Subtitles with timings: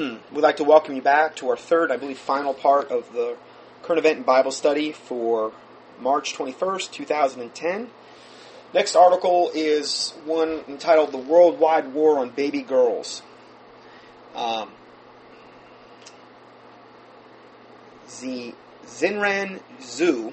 [0.32, 3.36] we'd like to welcome you back to our third, I believe, final part of the
[3.82, 5.52] current event and Bible study for
[6.00, 7.88] March 21st, 2010.
[8.72, 13.22] Next article is one entitled The Worldwide War on Baby Girls.
[14.34, 14.70] Um,
[18.20, 18.54] the
[18.86, 20.32] Xinran Zhu,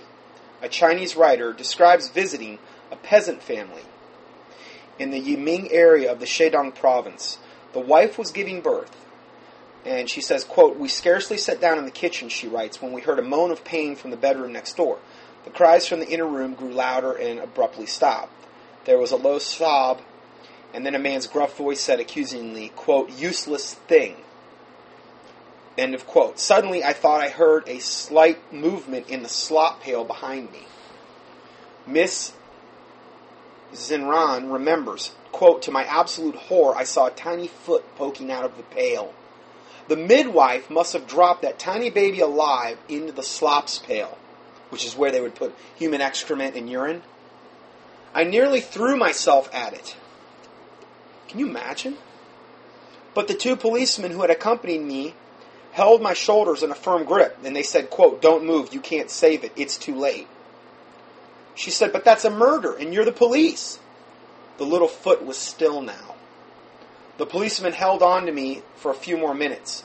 [0.61, 2.59] a Chinese writer, describes visiting
[2.91, 3.83] a peasant family
[4.99, 7.39] in the Yimeng area of the Shandong province.
[7.73, 9.06] The wife was giving birth,
[9.87, 12.99] and she says, quote, We scarcely sat down in the kitchen, she writes, when we
[12.99, 14.99] heard a moan of pain from the bedroom next door.
[15.45, 18.33] The cries from the inner room grew louder and abruptly stopped.
[18.83, 20.01] There was a low sob,
[20.73, 24.17] and then a man's gruff voice said accusingly, quote, useless thing.
[25.77, 26.37] End of quote.
[26.37, 30.65] Suddenly I thought I heard a slight movement in the slop pail behind me.
[31.85, 32.33] Miss
[33.73, 38.57] Xinran remembers, quote, to my absolute horror, I saw a tiny foot poking out of
[38.57, 39.13] the pail.
[39.87, 44.17] The midwife must have dropped that tiny baby alive into the slops pail,
[44.69, 47.03] which is where they would put human excrement and urine.
[48.13, 49.95] I nearly threw myself at it.
[51.27, 51.97] Can you imagine?
[53.13, 55.15] But the two policemen who had accompanied me
[55.71, 59.09] held my shoulders in a firm grip, and they said, quote, Don't move, you can't
[59.09, 60.27] save it, it's too late.
[61.55, 63.79] She said, But that's a murder, and you're the police.
[64.57, 66.16] The little foot was still now.
[67.17, 69.83] The policeman held on to me for a few more minutes.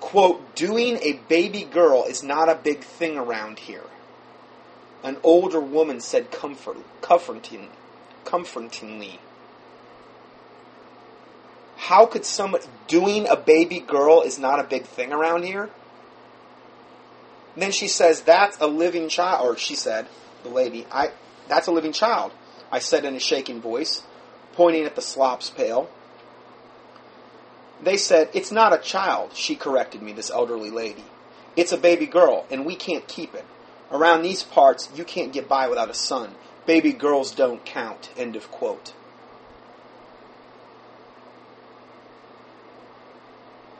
[0.00, 3.84] Quote, doing a baby girl is not a big thing around here.
[5.02, 7.70] An older woman said comfort, comforting,
[8.24, 9.20] comfortingly.
[11.76, 15.70] How could someone doing a baby girl is not a big thing around here?
[17.54, 20.08] And then she says, "That's a living child," or she said,
[20.42, 21.12] the lady, "I,
[21.48, 22.32] that's a living child."
[22.70, 24.02] I said in a shaking voice,
[24.56, 25.88] pointing at the slops pail.
[27.82, 31.04] They said, It's not a child, she corrected me, this elderly lady.
[31.54, 33.44] It's a baby girl, and we can't keep it.
[33.90, 36.34] Around these parts, you can't get by without a son.
[36.66, 38.10] Baby girls don't count.
[38.16, 38.92] End of quote.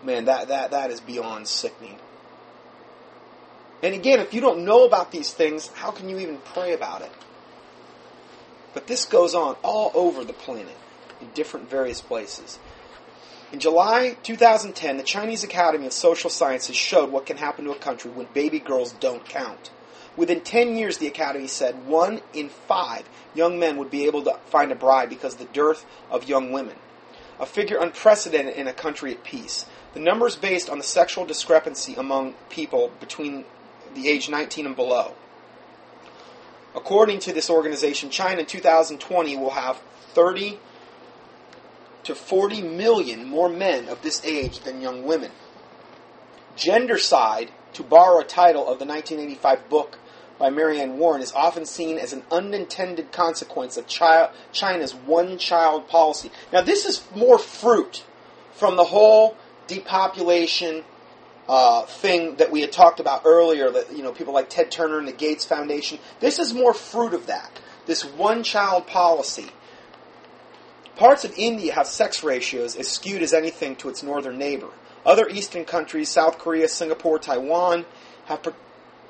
[0.05, 1.99] Man, that, that, that is beyond sickening.
[3.83, 7.03] And again, if you don't know about these things, how can you even pray about
[7.03, 7.11] it?
[8.77, 10.77] But this goes on all over the planet
[11.23, 12.59] in different various places.
[13.51, 17.79] In July 2010, the Chinese Academy of Social Sciences showed what can happen to a
[17.79, 19.71] country when baby girls don't count.
[20.15, 24.39] Within 10 years, the Academy said one in five young men would be able to
[24.45, 26.77] find a bride because of the dearth of young women.
[27.41, 29.65] A figure unprecedented in a country at peace.
[29.95, 33.47] The numbers based on the sexual discrepancy among people between
[33.95, 35.15] the age 19 and below.
[36.77, 39.81] According to this organization, China in 2020 will have
[40.13, 40.59] 30
[42.05, 45.31] to 40 million more men of this age than young women.
[46.57, 49.99] Gendercide, to borrow a title of the 1985 book
[50.39, 55.89] by Mary Anne Warren, is often seen as an unintended consequence of China's one child
[55.89, 56.31] policy.
[56.53, 58.05] Now, this is more fruit
[58.53, 60.85] from the whole depopulation
[61.49, 64.99] uh, thing that we had talked about earlier, that you know people like Ted Turner
[64.99, 65.99] and the Gates Foundation.
[66.21, 67.61] This is more fruit of that.
[67.87, 69.47] This one-child policy.
[70.97, 74.71] Parts of India have sex ratios as skewed as anything to its northern neighbor.
[75.05, 77.85] Other eastern countries, South Korea, Singapore, Taiwan,
[78.25, 78.43] have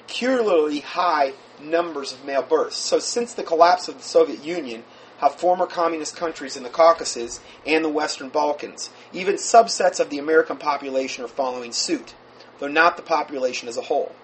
[0.06, 2.76] peculiarly high numbers of male births.
[2.76, 4.84] So, since the collapse of the Soviet Union,
[5.18, 8.91] have former communist countries in the Caucasus and the Western Balkans.
[9.14, 12.14] Even subsets of the American population are following suit
[12.58, 14.14] though not the population as a whole.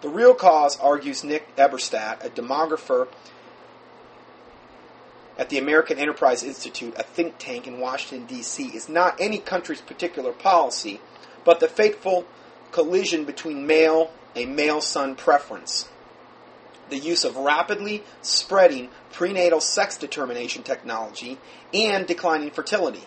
[0.00, 3.08] The real cause, argues Nick Eberstadt, a demographer
[5.36, 9.80] at the American Enterprise Institute, a think tank in Washington, D.C., is not any country's
[9.80, 11.00] particular policy,
[11.44, 12.26] but the fateful
[12.72, 15.88] collision between male a male son preference.
[16.90, 21.38] The use of rapidly spreading prenatal sex determination technology
[21.74, 23.04] and declining fertility.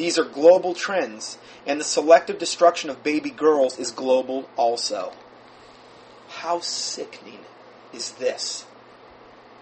[0.00, 5.12] These are global trends, and the selective destruction of baby girls is global also.
[6.26, 7.40] How sickening
[7.92, 8.62] is this?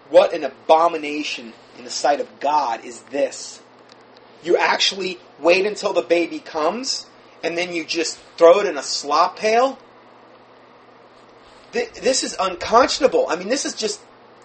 [0.09, 3.61] What an abomination in the sight of God is this?
[4.41, 7.07] You actually wait until the baby comes
[7.43, 9.77] and then you just throw it in a slop pail?
[11.73, 13.25] This is unconscionable.
[13.27, 13.99] I mean, this is just,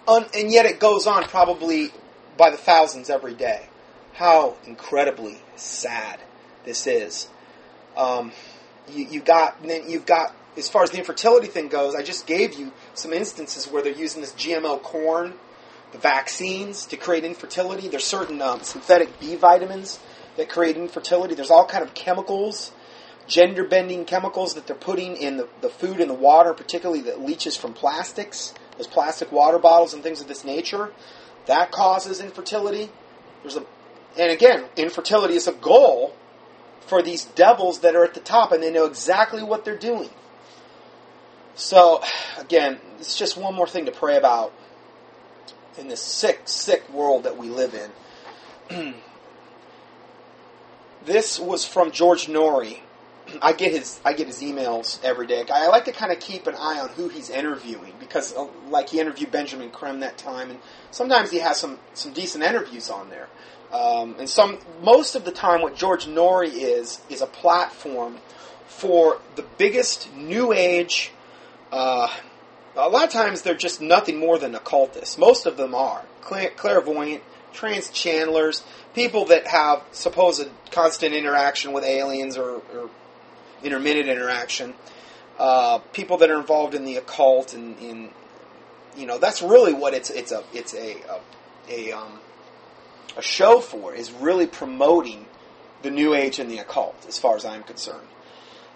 [0.09, 1.91] un- and yet it goes on probably
[2.35, 3.69] by the thousands every day
[4.15, 6.19] how incredibly sad
[6.63, 7.27] this is.
[7.97, 8.31] Um,
[8.91, 11.95] you, you got then you've got as far as the infertility thing goes.
[11.95, 15.33] I just gave you some instances where they're using this GMO corn,
[15.91, 17.87] the vaccines to create infertility.
[17.87, 19.99] There's certain um, synthetic B vitamins
[20.37, 21.35] that create infertility.
[21.35, 22.71] There's all kind of chemicals.
[23.27, 27.19] gender bending chemicals that they're putting in the, the food and the water, particularly that
[27.21, 30.93] leaches from plastics, those plastic water bottles and things of this nature.
[31.47, 32.89] That causes infertility.
[33.41, 33.65] There's a,
[34.17, 36.15] and again, infertility is a goal
[36.87, 40.09] for these devils that are at the top, and they know exactly what they're doing.
[41.55, 42.03] So,
[42.37, 44.53] again, it's just one more thing to pray about
[45.77, 47.73] in this sick, sick world that we live
[48.69, 48.93] in.
[51.05, 52.79] this was from George Noory.
[53.41, 55.43] I get his I get his emails every day.
[55.51, 58.89] I like to kind of keep an eye on who he's interviewing because, uh, like,
[58.89, 60.59] he interviewed Benjamin Creme that time, and
[60.91, 63.27] sometimes he has some some decent interviews on there.
[63.71, 68.17] Um, and some most of the time, what George Noory is is a platform
[68.67, 71.11] for the biggest New Age.
[71.71, 72.07] Uh,
[72.75, 75.17] a lot of times, they're just nothing more than occultists.
[75.17, 77.23] Most of them are clairvoyant,
[77.53, 78.63] trance channelers,
[78.93, 82.89] people that have supposed constant interaction with aliens or, or
[83.63, 84.73] intermittent interaction,
[85.39, 88.09] uh, people that are involved in the occult, and in
[88.97, 90.97] you know that's really what it's it's a it's a
[91.69, 92.19] a, a, um,
[93.17, 95.25] a show for is really promoting
[95.81, 98.07] the New Age and the occult, as far as I'm concerned.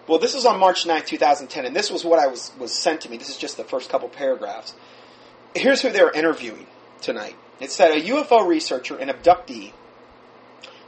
[0.07, 3.01] Well, this was on March 9, 2010, and this was what I was, was sent
[3.01, 3.17] to me.
[3.17, 4.73] This is just the first couple paragraphs.
[5.55, 6.65] Here's who they were interviewing
[7.01, 7.35] tonight.
[7.59, 9.73] It said a UFO researcher and abductee,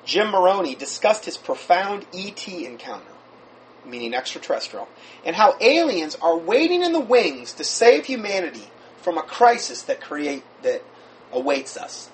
[0.06, 3.11] Jim Moroney, discussed his profound ET encounter
[3.86, 4.88] meaning extraterrestrial,
[5.26, 8.70] and how aliens are waiting in the wings to save humanity
[9.02, 10.84] from a crisis that create that
[11.32, 12.10] awaits us.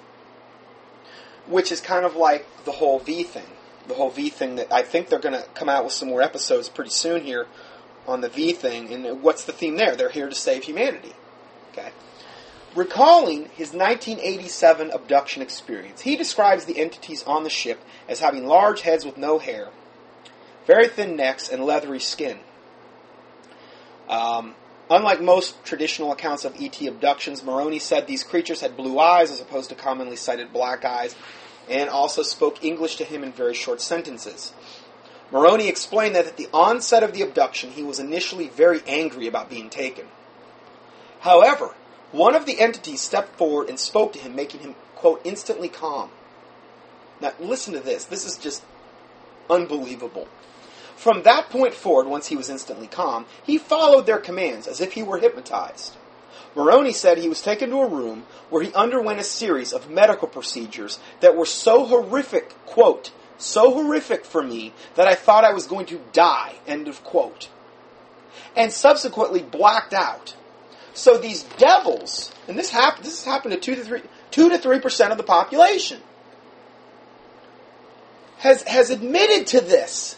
[1.48, 3.48] Which is kind of like the whole V thing.
[3.88, 6.22] The whole V thing that I think they're going to come out with some more
[6.22, 7.48] episodes pretty soon here
[8.06, 8.92] on the V thing.
[8.92, 9.96] And what's the theme there?
[9.96, 11.14] They're here to save humanity.
[11.72, 11.92] Okay.
[12.76, 18.82] Recalling his 1987 abduction experience, he describes the entities on the ship as having large
[18.82, 19.70] heads with no hair,
[20.68, 22.38] very thin necks, and leathery skin.
[24.10, 24.54] Um,
[24.90, 29.42] unlike most traditional accounts of ET abductions, Moroney said these creatures had blue eyes as
[29.42, 31.16] opposed to commonly cited black eyes,
[31.70, 34.54] and also spoke English to him in very short sentences.
[35.32, 39.50] Moroney explained that at the onset of the abduction, he was initially very angry about
[39.50, 40.08] being taken.
[41.22, 41.76] However,
[42.12, 46.10] one of the entities stepped forward and spoke to him, making him, quote, instantly calm.
[47.20, 48.06] Now, listen to this.
[48.06, 48.64] This is just
[49.50, 50.28] unbelievable.
[50.98, 54.94] From that point forward, once he was instantly calm, he followed their commands as if
[54.94, 55.96] he were hypnotized.
[56.56, 60.28] Moroney said he was taken to a room where he underwent a series of medical
[60.28, 65.68] procedures that were so horrific, quote, so horrific for me that I thought I was
[65.68, 67.50] going to die, end of quote.
[68.56, 70.36] And subsequently blacked out.
[70.96, 74.02] So these devils, and this happened, this has happened to two to three,
[74.32, 76.02] two to three percent of the population,
[78.40, 80.17] has, has admitted to this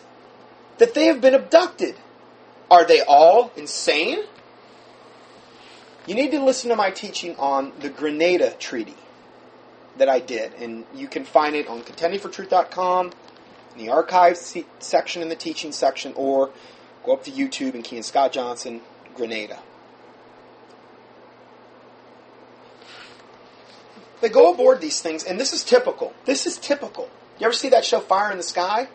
[0.79, 1.95] that they have been abducted.
[2.69, 4.23] Are they all insane?
[6.07, 8.95] You need to listen to my teaching on the Greada Treaty
[9.97, 13.11] that I did, and you can find it on contendingfortruth.com,
[13.75, 16.51] in the archives section in the teaching section, or
[17.05, 18.81] go up to YouTube and key Scott Johnson,
[19.15, 19.59] Greada.
[24.21, 26.13] They go aboard these things, and this is typical.
[26.25, 27.09] This is typical.
[27.39, 28.87] You ever see that show Fire in the Sky?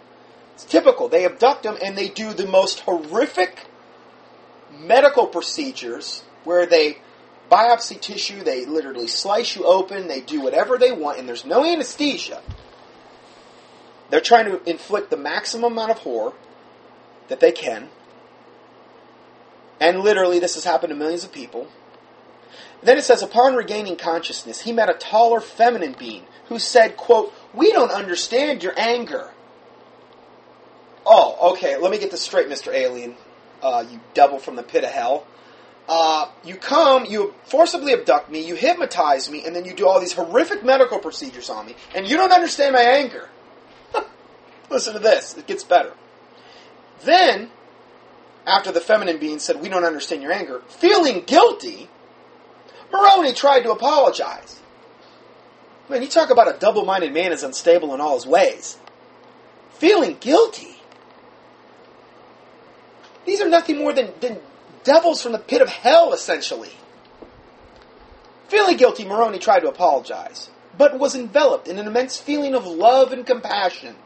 [0.55, 1.09] It's typical.
[1.09, 3.67] They abduct them and they do the most horrific
[4.71, 6.99] medical procedures where they
[7.51, 11.65] biopsy tissue, they literally slice you open, they do whatever they want, and there's no
[11.65, 12.43] anesthesia.
[14.11, 16.33] They're trying to inflict the maximum amount of horror
[17.29, 17.89] that they can.
[19.81, 21.69] And literally, this has happened to millions of people.
[22.83, 27.33] Then it says, upon regaining consciousness, he met a taller feminine being who said, quote,
[27.53, 29.31] We don't understand your anger.
[31.07, 31.77] Oh, okay.
[31.77, 33.17] Let me get this straight, Mister Alien.
[33.63, 35.27] Uh, you devil from the pit of hell.
[35.89, 40.01] Uh, you come, you forcibly abduct me, you hypnotize me, and then you do all
[40.01, 43.29] these horrific medical procedures on me, and you don't understand my anger.
[44.71, 45.37] Listen to this.
[45.37, 45.93] It gets better.
[47.03, 47.51] Then,
[48.47, 51.89] after the feminine being said, We don't understand your anger, feeling guilty,
[52.91, 54.61] Moroney tried to apologize.
[55.89, 58.79] Man, you talk about a double minded man is unstable in all his ways.
[59.73, 60.74] Feeling guilty.
[63.25, 64.39] These are nothing more than, than
[64.85, 66.73] devils from the pit of hell, essentially.
[68.49, 73.13] Feeling guilty, Moroney tried to apologize, but was enveloped in an immense feeling of love
[73.13, 73.97] and compassion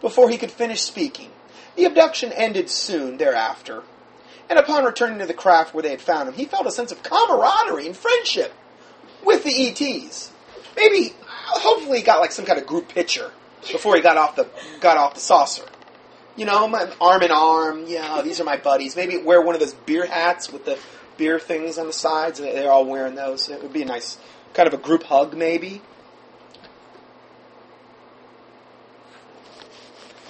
[0.00, 1.30] before he could finish speaking.
[1.76, 3.82] The abduction ended soon thereafter,
[4.48, 6.92] and upon returning to the craft where they had found him, he felt a sense
[6.92, 8.52] of camaraderie and friendship
[9.24, 10.32] with the ETs.
[10.76, 14.48] Maybe, hopefully, he got like some kind of group picture before he got off the
[14.80, 15.64] got off the saucer.
[16.36, 17.84] You know, my, arm in arm.
[17.86, 18.96] Yeah, these are my buddies.
[18.96, 20.78] Maybe wear one of those beer hats with the
[21.16, 22.38] beer things on the sides.
[22.38, 23.48] They're all wearing those.
[23.48, 24.18] It would be a nice
[24.54, 25.82] kind of a group hug, maybe.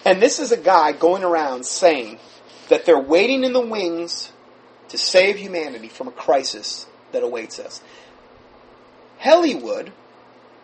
[0.05, 2.19] And this is a guy going around saying
[2.69, 4.33] that they're waiting in the wings
[4.89, 7.81] to save humanity from a crisis that awaits us.
[9.19, 9.93] Hollywood,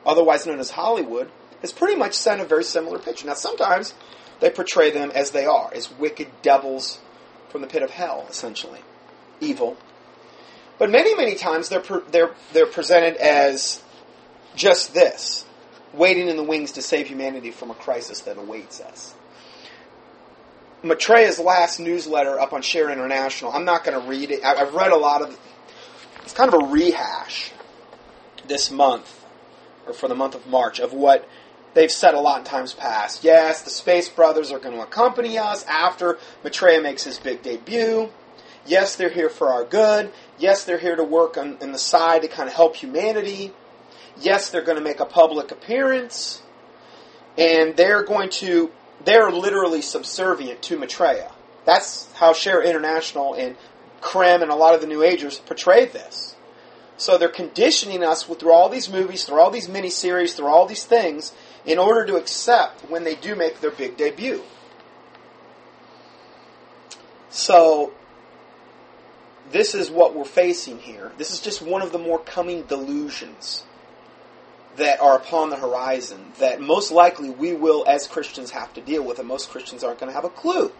[0.04, 3.26] otherwise known as Hollywood, has pretty much sent a very similar picture.
[3.26, 3.94] Now, sometimes
[4.40, 7.00] they portray them as they are, as wicked devils
[7.48, 8.80] from the pit of hell, essentially,
[9.40, 9.76] evil.
[10.78, 13.82] But many, many times they're they're they're presented as
[14.54, 15.46] just this,
[15.94, 19.14] waiting in the wings to save humanity from a crisis that awaits us.
[20.82, 23.50] Maitreya's last newsletter up on Share International.
[23.52, 24.44] I'm not going to read it.
[24.44, 25.30] I've read a lot of.
[25.30, 25.38] it.
[26.22, 27.52] It's kind of a rehash
[28.46, 29.24] this month,
[29.86, 31.26] or for the month of March, of what
[31.76, 33.22] they've said a lot in times past.
[33.22, 38.08] Yes, the Space Brothers are going to accompany us after Maitreya makes his big debut.
[38.64, 40.10] Yes, they're here for our good.
[40.38, 43.52] Yes, they're here to work on, the side to kind of help humanity.
[44.18, 46.42] Yes, they're going to make a public appearance.
[47.36, 48.72] And they're going to
[49.04, 51.30] they're literally subservient to Maitreya.
[51.66, 53.54] That's how Share International and
[54.00, 56.34] Creme and a lot of the New Agers portrayed this.
[56.96, 60.84] So they're conditioning us through all these movies, through all these miniseries, through all these
[60.84, 61.32] things,
[61.66, 64.42] in order to accept when they do make their big debut.
[67.28, 67.92] So
[69.50, 71.12] this is what we're facing here.
[71.18, 73.64] This is just one of the more coming delusions
[74.76, 79.02] that are upon the horizon that most likely we will, as Christians, have to deal
[79.02, 80.72] with, and most Christians aren't going to have a clue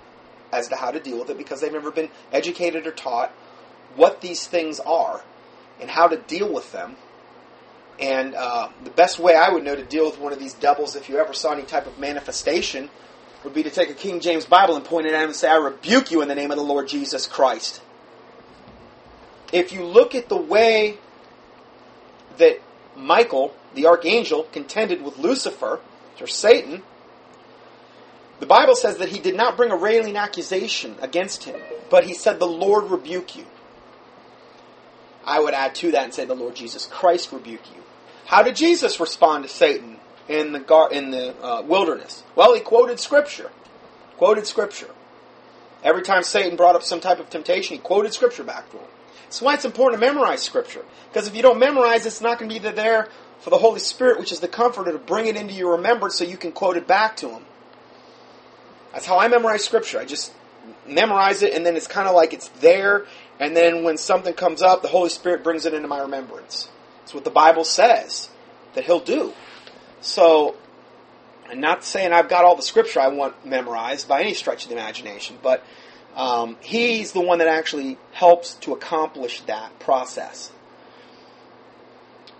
[0.53, 3.31] as to how to deal with it because they've never been educated or taught
[3.95, 5.23] what these things are
[5.81, 6.97] and how to deal with them.
[8.01, 10.97] And uh, the best way I would know to deal with one of these devils,
[10.97, 12.91] if you ever saw any type of manifestation,
[13.43, 15.49] would be to take a King James Bible and point it at him and say,
[15.49, 17.81] I rebuke you in the name of the Lord Jesus Christ.
[19.53, 20.99] If you look at the way
[22.39, 22.61] that
[22.97, 25.81] Michael the archangel, contended with Lucifer,
[26.21, 26.83] or Satan,
[28.41, 31.61] the Bible says that he did not bring a railing accusation against him,
[31.91, 33.47] but he said, The Lord rebuke you.
[35.25, 37.83] I would add to that and say, The Lord Jesus Christ rebuke you.
[38.27, 42.25] How did Jesus respond to Satan in the, gar- in the uh, wilderness?
[42.35, 43.51] Well, he quoted Scripture.
[44.17, 44.91] Quoted Scripture.
[45.83, 48.89] Every time Satan brought up some type of temptation, he quoted Scripture back to him.
[49.25, 50.85] That's why it's important to memorize Scripture.
[51.09, 53.09] Because if you don't memorize, it's not going to be there
[53.41, 56.25] for the Holy Spirit, which is the Comforter, to bring it into your remembrance so
[56.25, 57.43] you can quote it back to Him.
[58.93, 60.01] That's how I memorize Scripture.
[60.01, 60.33] I just
[60.89, 63.07] memorize it, and then it's kind of like it's there,
[63.39, 66.69] and then when something comes up, the Holy Spirit brings it into my remembrance.
[67.07, 68.29] It's what the Bible says
[68.75, 69.33] that He'll do.
[70.01, 70.57] So,
[71.49, 74.71] I'm not saying I've got all the Scripture I want memorized by any stretch of
[74.71, 75.63] the imagination, but
[76.17, 80.51] um, He's the one that actually helps to accomplish that process.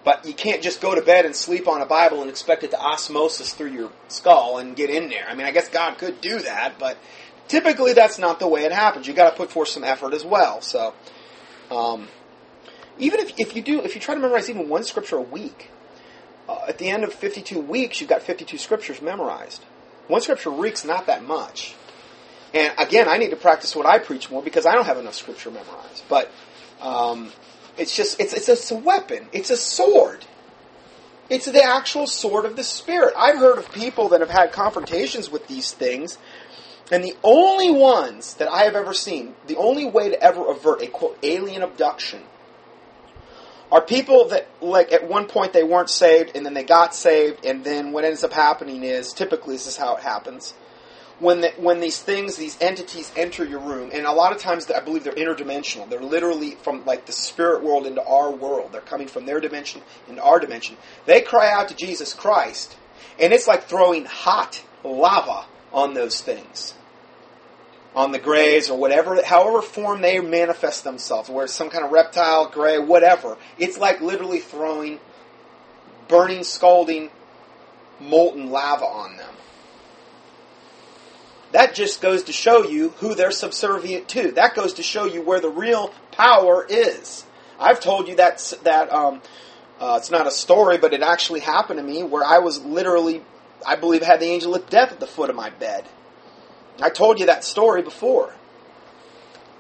[0.03, 2.73] But you can't just go to bed and sleep on a Bible and expect it
[2.73, 5.27] to osmosis through your skull and get in there.
[5.29, 6.99] I mean, I guess God could do that, but
[7.47, 9.07] typically that's not the way it happens.
[9.07, 10.61] You got to put forth some effort as well.
[10.61, 10.93] So,
[11.71, 12.09] um,
[12.99, 15.71] even if, if you do, if you try to memorize even one scripture a week,
[16.49, 19.63] uh, at the end of 52 weeks, you've got 52 scriptures memorized.
[20.09, 21.75] One scripture a week's not that much.
[22.55, 25.15] And again, I need to practice what I preach more because I don't have enough
[25.15, 26.05] scripture memorized.
[26.09, 26.31] But
[26.81, 27.33] um,
[27.77, 29.27] it's just, it's, it's, it's a weapon.
[29.33, 30.25] It's a sword.
[31.29, 33.15] It's the actual sword of the Spirit.
[33.17, 36.19] I've heard of people that have had confrontations with these things,
[36.93, 40.83] and the only ones that I have ever seen, the only way to ever avert
[40.83, 42.23] a quote alien abduction,
[43.73, 47.45] are people that like at one point they weren't saved and then they got saved,
[47.45, 50.55] and then what ends up happening is typically this is how it happens
[51.19, 54.71] when the, when these things, these entities enter your room, and a lot of times
[54.71, 55.89] I believe they're interdimensional.
[55.89, 58.73] They're literally from like the spirit world into our world.
[58.73, 60.77] They're coming from their dimension into our dimension.
[61.07, 62.77] They cry out to Jesus Christ,
[63.19, 66.75] and it's like throwing hot lava on those things,
[67.97, 71.91] on the grays or whatever, however form they manifest themselves, where it's some kind of
[71.91, 73.39] reptile, gray, whatever.
[73.59, 75.01] It's like literally throwing
[76.07, 77.11] burning, scalding,
[77.99, 79.35] molten lava on them.
[81.53, 84.33] That just goes to show you who they're subservient to.
[84.33, 87.25] That goes to show you where the real power is.
[87.59, 89.23] I've told you that that um,
[89.81, 93.23] uh, it's not a story, but it actually happened to me where I was literally,
[93.67, 95.87] I believe, had the angel of death at the foot of my bed.
[96.81, 98.35] I told you that story before.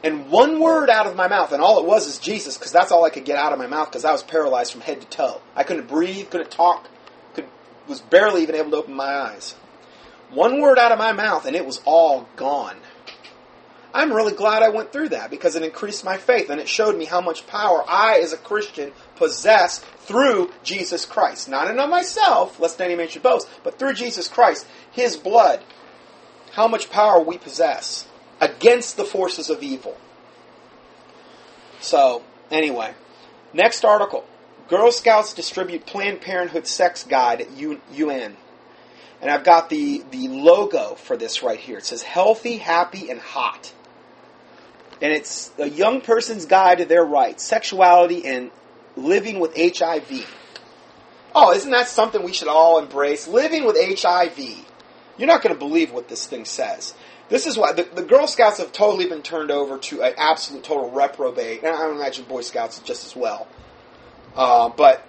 [0.05, 2.93] And one word out of my mouth, and all it was is Jesus, because that's
[2.93, 5.07] all I could get out of my mouth because I was paralyzed from head to
[5.09, 5.41] toe.
[5.55, 6.89] I couldn't breathe, couldn't talk,
[7.35, 7.47] could,
[7.89, 9.55] was barely even able to open my eyes.
[10.31, 12.77] One word out of my mouth and it was all gone.
[13.95, 16.99] I'm really glad I went through that because it increased my faith and it showed
[16.99, 21.49] me how much power I, as a Christian, possess through Jesus Christ.
[21.49, 25.63] Not in of myself, lest any man should boast, but through Jesus Christ, His blood.
[26.57, 28.07] How much power we possess
[28.41, 29.95] against the forces of evil.
[31.81, 32.95] So, anyway,
[33.53, 34.25] next article.
[34.69, 38.37] Girl Scouts distribute Planned Parenthood sex guide at UN.
[39.21, 41.77] And I've got the, the logo for this right here.
[41.77, 43.75] It says healthy, happy, and hot.
[45.03, 48.51] And it's a young person's guide to their rights, sexuality, and
[48.97, 50.27] living with HIV.
[51.35, 53.29] Oh, isn't that something we should all embrace?
[53.29, 54.39] Living with HIV.
[55.19, 56.95] You're not going to believe what this thing says.
[57.29, 60.63] This is why the, the, Girl Scouts have totally been turned over to an absolute
[60.63, 63.49] total reprobate, and I imagine Boy Scouts just as well.
[64.37, 65.05] Uh, but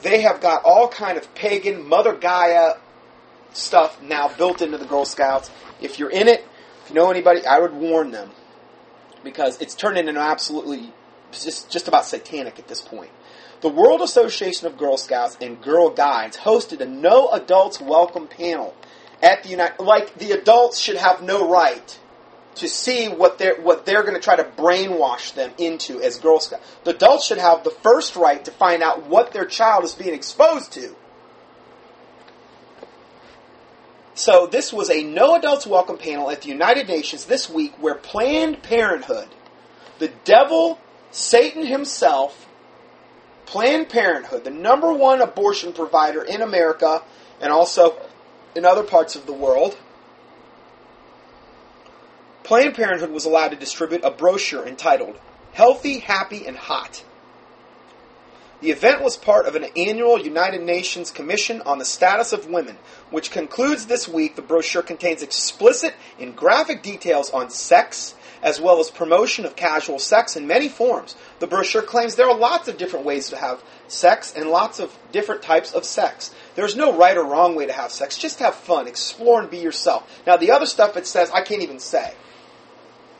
[0.00, 2.74] they have got all kind of pagan Mother Gaia
[3.52, 5.50] stuff now built into the Girl Scouts.
[5.80, 6.46] If you're in it,
[6.84, 8.30] if you know anybody, I would warn them
[9.22, 10.92] because it's turned into absolutely
[11.32, 13.10] just just about satanic at this point.
[13.60, 18.74] The World Association of Girl Scouts and Girl Guides hosted a No Adults Welcome panel
[19.22, 19.80] at the United.
[19.82, 21.98] Like the adults should have no right
[22.56, 26.40] to see what they're what they're going to try to brainwash them into as Girl
[26.40, 26.64] Scouts.
[26.84, 30.14] The adults should have the first right to find out what their child is being
[30.14, 30.94] exposed to.
[34.14, 37.94] So this was a no adults welcome panel at the United Nations this week where
[37.94, 39.28] Planned Parenthood,
[40.00, 40.80] the devil,
[41.12, 42.48] Satan himself,
[43.46, 47.02] Planned Parenthood, the number one abortion provider in America
[47.40, 47.96] and also
[48.58, 49.78] in other parts of the world,
[52.42, 55.16] Planned Parenthood was allowed to distribute a brochure entitled
[55.52, 57.04] Healthy, Happy, and Hot.
[58.60, 62.76] The event was part of an annual United Nations Commission on the Status of Women,
[63.10, 64.34] which concludes this week.
[64.34, 69.98] The brochure contains explicit and graphic details on sex, as well as promotion of casual
[69.98, 71.16] sex in many forms.
[71.38, 74.96] The brochure claims there are lots of different ways to have sex and lots of
[75.12, 76.34] different types of sex.
[76.54, 78.16] There's no right or wrong way to have sex.
[78.18, 80.08] Just have fun, explore, and be yourself.
[80.26, 82.14] Now, the other stuff it says, I can't even say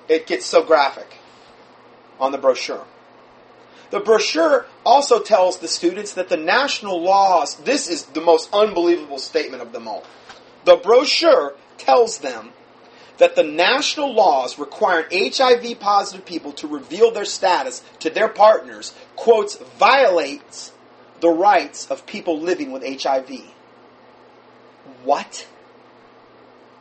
[0.09, 1.19] it gets so graphic
[2.19, 2.85] on the brochure.
[3.91, 9.19] The brochure also tells the students that the national laws, this is the most unbelievable
[9.19, 10.05] statement of them all.
[10.65, 12.51] The brochure tells them
[13.19, 18.95] that the national laws requiring HIV positive people to reveal their status to their partners,
[19.17, 20.73] quotes, violates
[21.21, 23.43] the rights of people living with HIV.
[25.05, 25.47] What?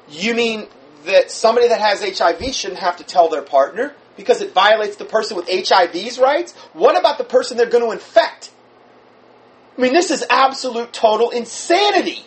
[0.10, 0.68] You mean
[1.06, 5.06] that somebody that has HIV shouldn't have to tell their partner because it violates the
[5.06, 6.54] person with HIV's rights?
[6.74, 8.52] What about the person they're going to infect?
[9.78, 12.27] I mean, this is absolute total insanity.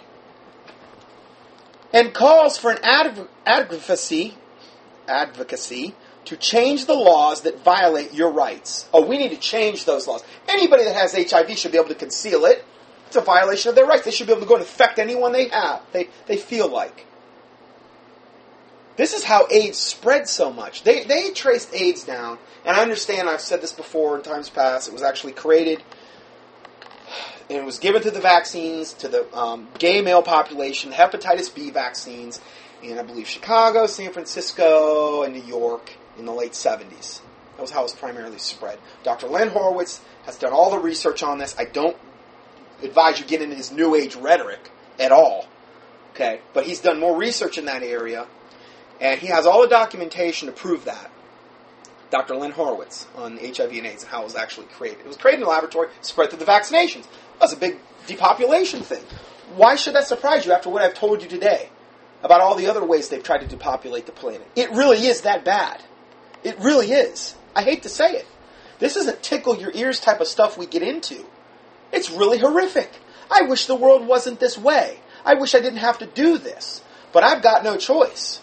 [1.93, 4.37] And calls for an adv- advocacy,
[5.09, 5.95] advocacy
[6.27, 8.89] to change the laws that violate your rights.
[8.93, 10.23] Oh, we need to change those laws.
[10.49, 12.65] Anybody that has HIV should be able to conceal it.
[13.07, 14.05] It's a violation of their rights.
[14.05, 17.07] They should be able to go and infect anyone they have, they, they feel like.
[18.97, 20.85] This is how AIDS spread so much.
[20.85, 24.89] They, they traced AIDS down, and I understand, I've said this before in times past,
[24.89, 25.83] it was actually created
[27.57, 32.41] it was given to the vaccines, to the um, gay male population, hepatitis B vaccines,
[32.83, 37.21] in I believe Chicago, San Francisco, and New York in the late 70s.
[37.57, 38.79] That was how it was primarily spread.
[39.03, 39.27] Dr.
[39.27, 41.55] Len Horowitz has done all the research on this.
[41.59, 41.97] I don't
[42.83, 45.47] advise you get into his New Age rhetoric at all.
[46.15, 46.41] Okay?
[46.55, 48.27] But he's done more research in that area
[49.01, 51.11] and he has all the documentation to prove that.
[52.11, 52.35] Dr.
[52.37, 55.01] Len Horowitz on HIV and AIDS and how it was actually created.
[55.01, 57.05] It was created in a laboratory, spread through the vaccinations.
[57.05, 59.03] That was a big depopulation thing.
[59.55, 61.69] Why should that surprise you after what I've told you today
[62.23, 64.47] about all the other ways they've tried to depopulate the planet?
[64.57, 65.83] It really is that bad.
[66.43, 67.35] It really is.
[67.55, 68.27] I hate to say it.
[68.79, 71.25] This isn't tickle your ears type of stuff we get into.
[71.93, 72.91] It's really horrific.
[73.31, 74.99] I wish the world wasn't this way.
[75.25, 76.83] I wish I didn't have to do this.
[77.13, 78.41] But I've got no choice.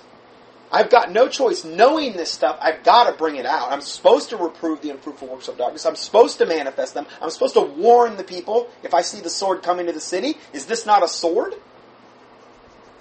[0.71, 1.63] I've got no choice.
[1.63, 3.71] Knowing this stuff, I've got to bring it out.
[3.71, 5.85] I'm supposed to reprove the unfruitful works of darkness.
[5.85, 7.05] I'm supposed to manifest them.
[7.21, 10.37] I'm supposed to warn the people if I see the sword coming to the city.
[10.53, 11.53] Is this not a sword?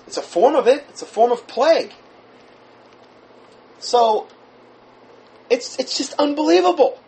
[0.07, 0.85] It's a form of it.
[0.91, 1.93] It's a form of plague.
[3.81, 4.29] So,
[5.51, 6.99] it's it's just unbelievable.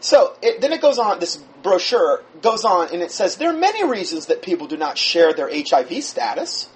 [0.00, 1.20] So it, then it goes on.
[1.20, 4.98] This brochure goes on, and it says there are many reasons that people do not
[4.98, 6.68] share their HIV status.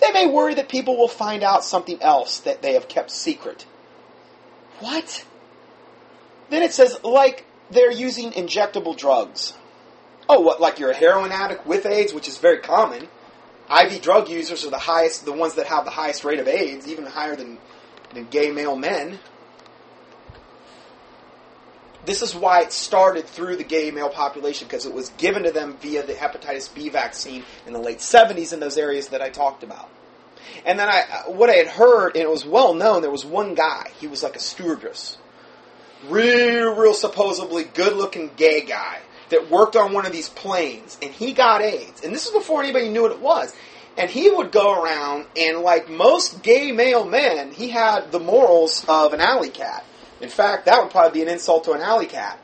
[0.00, 3.66] They may worry that people will find out something else that they have kept secret.
[4.80, 5.24] What?
[6.50, 9.54] Then it says, like they're using injectable drugs.
[10.28, 13.08] Oh, what, like you're a heroin addict with AIDS, which is very common.
[13.70, 16.88] IV drug users are the highest, the ones that have the highest rate of AIDS,
[16.88, 17.58] even higher than,
[18.12, 19.18] than gay male men.
[22.06, 25.50] This is why it started through the gay male population because it was given to
[25.50, 29.30] them via the hepatitis B vaccine in the late 70s in those areas that I
[29.30, 29.88] talked about.
[30.66, 33.24] And then I, uh, what I had heard, and it was well known, there was
[33.24, 33.90] one guy.
[34.00, 35.18] He was like a stewardess,
[36.08, 41.32] real, real supposedly good-looking gay guy that worked on one of these planes, and he
[41.32, 42.02] got AIDS.
[42.02, 43.54] And this is before anybody knew what it was.
[43.96, 48.84] And he would go around, and like most gay male men, he had the morals
[48.88, 49.84] of an alley cat.
[50.24, 52.40] In fact, that would probably be an insult to an alley cat.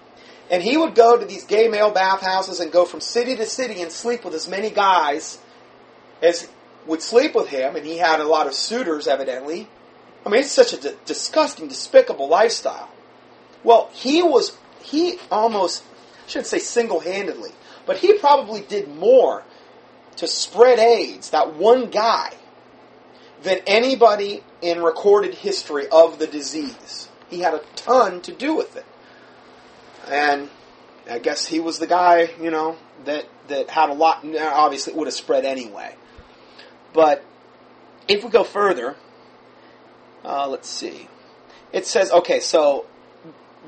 [0.51, 3.81] And he would go to these gay male bathhouses and go from city to city
[3.81, 5.39] and sleep with as many guys
[6.21, 6.47] as
[6.87, 9.67] would sleep with him, and he had a lot of suitors, evidently.
[10.27, 12.91] I mean, it's such a d- disgusting, despicable lifestyle.
[13.65, 15.83] Well, he was, he almost,
[16.27, 17.53] I shouldn't say single handedly,
[17.87, 19.43] but he probably did more
[20.17, 22.35] to spread AIDS, that one guy,
[23.43, 27.09] than anybody in recorded history of the disease.
[27.31, 28.85] He had a ton to do with it.
[30.09, 30.51] And
[31.09, 34.97] I guess he was the guy, you know, that, that had a lot, obviously it
[34.97, 35.95] would have spread anyway.
[36.93, 37.25] But
[38.09, 38.97] if we go further,
[40.25, 41.09] uh, let's see.
[41.73, 42.87] It says, okay, so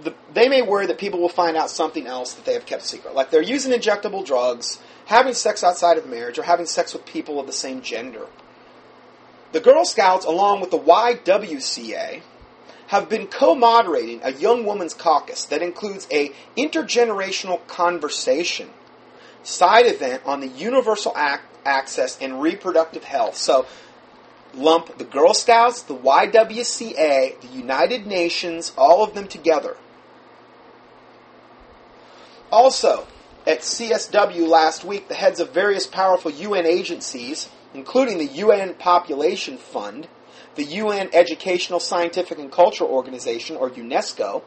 [0.03, 2.83] the, they may worry that people will find out something else that they have kept
[2.83, 3.15] secret.
[3.15, 7.39] Like they're using injectable drugs, having sex outside of marriage, or having sex with people
[7.39, 8.27] of the same gender.
[9.53, 12.23] The Girl Scouts, along with the YWCA,
[12.93, 18.69] have been co-moderating a young woman's caucus that includes a intergenerational conversation
[19.43, 23.35] side event on the universal access, and reproductive health.
[23.35, 23.65] So,
[24.53, 29.79] lump the Girl Scouts, the YWCA, the United Nations, all of them together.
[32.51, 33.07] Also,
[33.47, 39.57] at CSW last week, the heads of various powerful UN agencies, including the UN Population
[39.57, 40.09] Fund,
[40.55, 44.43] the UN Educational, Scientific, and Cultural Organization, or UNESCO,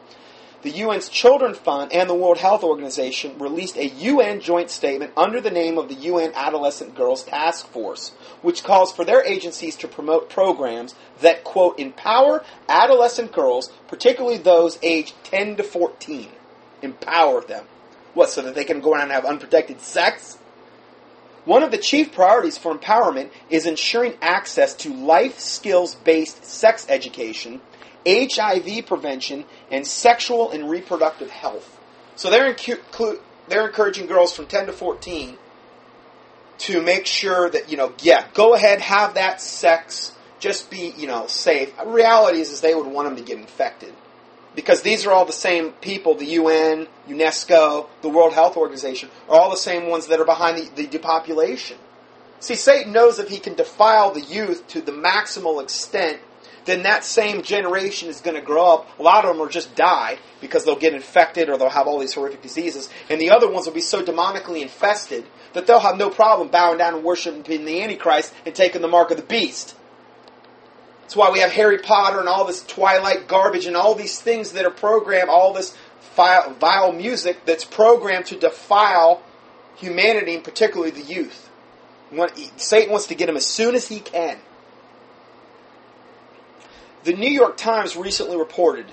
[0.62, 5.40] the UN's Children Fund and the World Health Organization released a UN joint statement under
[5.40, 8.10] the name of the UN Adolescent Girls Task Force,
[8.42, 14.78] which calls for their agencies to promote programs that, quote, empower adolescent girls, particularly those
[14.82, 16.30] aged 10 to 14.
[16.82, 17.64] Empower them.
[18.14, 20.38] What, so that they can go around and have unprotected sex?
[21.46, 26.84] One of the chief priorities for empowerment is ensuring access to life skills based sex
[26.88, 27.62] education
[28.06, 31.78] HIV prevention, and sexual and reproductive health.
[32.14, 32.54] So they're,
[33.48, 35.36] they're encouraging girls from 10 to 14
[36.58, 41.06] to make sure that, you know, yeah, go ahead, have that sex, just be, you
[41.06, 41.74] know, safe.
[41.84, 43.92] Reality is, is they would want them to get infected.
[44.56, 49.38] Because these are all the same people, the UN, UNESCO, the World Health Organization, are
[49.38, 51.78] all the same ones that are behind the, the depopulation.
[52.40, 56.18] See, Satan knows if he can defile the youth to the maximal extent
[56.66, 58.98] then that same generation is going to grow up.
[58.98, 61.98] A lot of them will just die because they'll get infected or they'll have all
[61.98, 62.90] these horrific diseases.
[63.08, 66.78] And the other ones will be so demonically infested that they'll have no problem bowing
[66.78, 69.75] down and worshiping the Antichrist and taking the mark of the beast.
[71.06, 74.50] That's why we have Harry Potter and all this Twilight garbage and all these things
[74.52, 75.72] that are programmed, all this
[76.16, 79.22] vile, music that's programmed to defile
[79.76, 81.48] humanity and particularly the youth.
[82.56, 84.38] Satan wants to get them as soon as he can.
[87.04, 88.86] The New York Times recently reported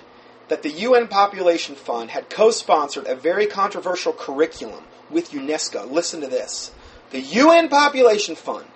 [0.49, 5.89] that the UN Population Fund had co sponsored a very controversial curriculum with UNESCO.
[5.89, 6.71] Listen to this.
[7.09, 8.67] The UN Population Fund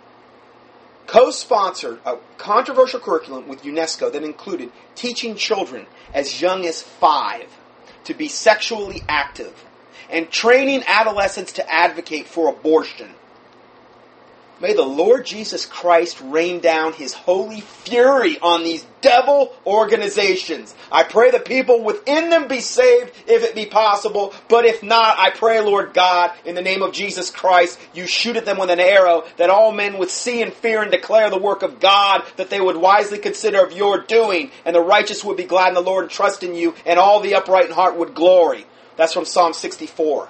[1.07, 7.47] co sponsored a controversial curriculum with UNESCO that included teaching children as young as five
[8.03, 9.65] to be sexually active
[10.09, 13.09] and training adolescents to advocate for abortion.
[14.59, 20.73] May the Lord Jesus Christ rain down his holy fury on these devil organizations.
[20.91, 25.19] I pray the people within them be saved if it be possible, but if not,
[25.19, 28.71] I pray, Lord God, in the name of Jesus Christ, you shoot at them with
[28.71, 32.23] an arrow that all men would see and fear and declare the work of God
[32.37, 35.73] that they would wisely consider of your doing, and the righteous would be glad in
[35.75, 38.65] the Lord and trust in you, and all the upright in heart would glory.
[38.95, 40.29] That's from Psalm 64.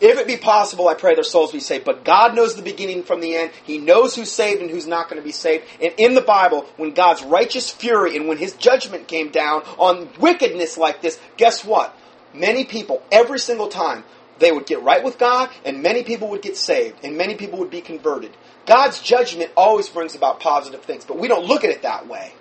[0.00, 1.84] If it be possible, I pray their souls be saved.
[1.84, 3.50] But God knows the beginning from the end.
[3.64, 5.64] He knows who's saved and who's not going to be saved.
[5.82, 10.08] And in the Bible, when God's righteous fury and when his judgment came down on
[10.20, 11.96] wickedness like this, guess what?
[12.32, 14.04] Many people, every single time,
[14.38, 17.58] they would get right with God, and many people would get saved, and many people
[17.58, 18.30] would be converted.
[18.66, 22.32] God's judgment always brings about positive things, but we don't look at it that way.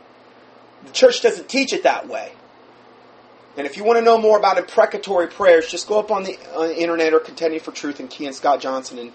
[0.86, 2.34] The church doesn't teach it that way.
[3.58, 6.38] And if you want to know more about imprecatory prayers, just go up on the,
[6.56, 9.12] uh, internet or Contending for Truth and key in Scott Johnson and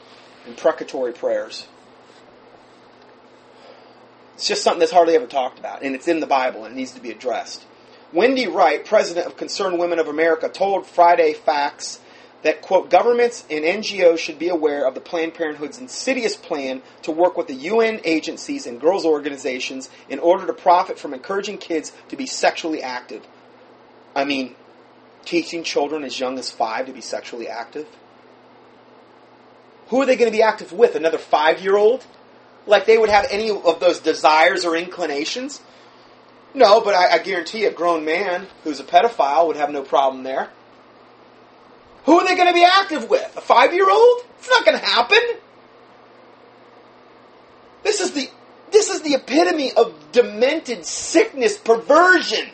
[0.49, 1.67] imprecatory prayers.
[4.35, 6.77] It's just something that's hardly ever talked about, and it's in the Bible and it
[6.77, 7.65] needs to be addressed.
[8.13, 12.01] Wendy Wright, president of Concerned Women of America, told Friday Facts
[12.43, 17.13] that, quote, governments and NGOs should be aware of the Planned Parenthood's insidious plan to
[17.13, 21.93] work with the UN agencies and girls' organizations in order to profit from encouraging kids
[22.09, 23.25] to be sexually active.
[24.15, 24.55] I mean,
[25.25, 27.87] teaching children as young as five to be sexually active?
[29.89, 30.95] Who are they going to be active with?
[30.95, 32.05] Another five year old?
[32.67, 35.61] Like they would have any of those desires or inclinations?
[36.55, 40.23] No, but I, I guarantee a grown man who's a pedophile would have no problem
[40.23, 40.51] there.
[42.05, 43.37] Who are they going to be active with?
[43.37, 44.21] A five year old?
[44.39, 45.21] It's not going to happen.
[47.83, 48.29] This is the
[48.71, 52.49] this is the epitome of demented sickness, perversion.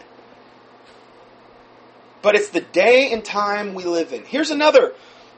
[2.22, 4.24] But it's the day and time we live in.
[4.24, 4.94] Here's another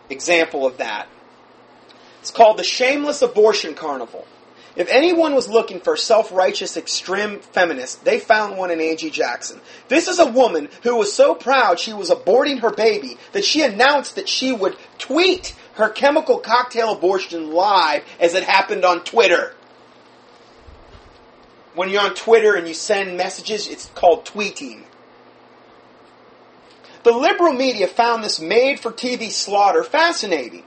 [0.09, 1.09] example of that.
[2.21, 4.27] It's called the Shameless Abortion Carnival.
[4.77, 9.61] If anyone was looking for self righteous extreme feminists, they found one in Angie Jackson.
[9.89, 13.63] This is a woman who was so proud she was aborting her baby that she
[13.63, 19.55] announced that she would tweet her chemical cocktail abortion live as it happened on Twitter.
[21.75, 24.85] When you're on Twitter and you send messages, it's called tweeting.
[27.03, 30.65] The liberal media found this made for TV slaughter fascinating.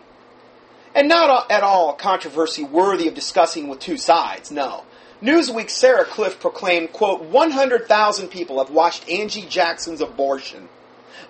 [0.96, 4.84] And not at all a controversy worthy of discussing with two sides, no.
[5.22, 10.70] Newsweek's Sarah Kliff proclaimed, quote, 100,000 people have watched Angie Jackson's abortion.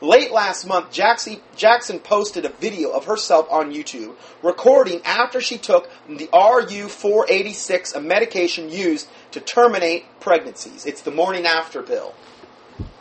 [0.01, 5.89] Late last month, Jackson posted a video of herself on YouTube recording after she took
[6.09, 10.85] the RU486, a medication used to terminate pregnancies.
[10.85, 12.13] It's the morning after pill.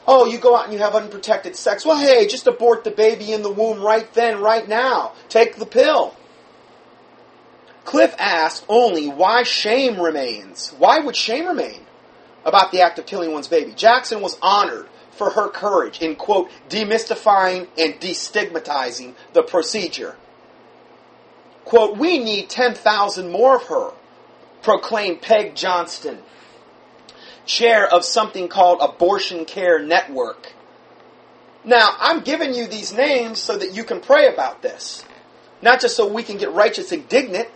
[0.06, 1.84] Oh, you go out and you have unprotected sex.
[1.84, 5.12] Well, hey, just abort the baby in the womb right then, right now.
[5.28, 6.16] Take the pill.
[7.84, 10.70] Kliff asked only why shame remains.
[10.78, 11.86] Why would shame remain
[12.44, 13.72] about the act of killing one's baby?
[13.72, 20.16] Jackson was honored for her courage in, quote, demystifying and destigmatizing the procedure.
[21.64, 23.92] Quote, we need 10,000 more of her,
[24.62, 26.18] proclaimed Peg Johnston,
[27.46, 30.52] chair of something called Abortion Care Network.
[31.64, 35.04] Now, I'm giving you these names so that you can pray about this.
[35.60, 37.48] Not just so we can get righteous indignant,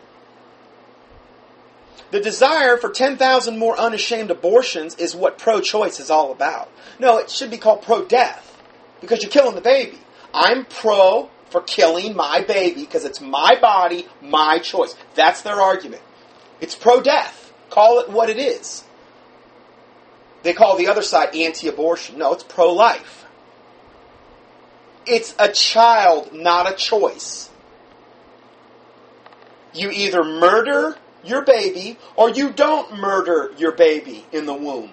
[2.13, 6.71] the desire for 10,000 more unashamed abortions is what pro choice is all about.
[7.01, 8.63] No, it should be called pro death
[9.01, 9.99] because you're killing the baby.
[10.33, 14.95] I'm pro for killing my baby because it's my body, my choice.
[15.17, 16.03] That's their argument.
[16.61, 17.53] It's pro death.
[17.71, 18.85] Call it what it is.
[20.47, 22.19] They call the other side anti abortion.
[22.19, 23.25] No, it's pro life.
[25.05, 27.51] It's a child, not a choice.
[29.75, 34.93] You either murder your baby or you don't murder your baby in the womb.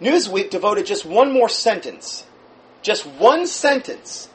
[0.00, 2.24] Newsweek devoted just one more sentence,
[2.80, 4.30] just one sentence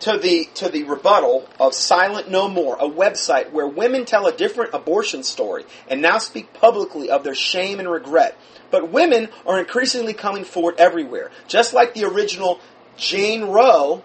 [0.00, 4.36] to the to the rebuttal of Silent No More, a website where women tell a
[4.36, 8.36] different abortion story and now speak publicly of their shame and regret.
[8.70, 12.60] But women are increasingly coming forward everywhere, just like the original
[12.96, 14.02] Jane Roe,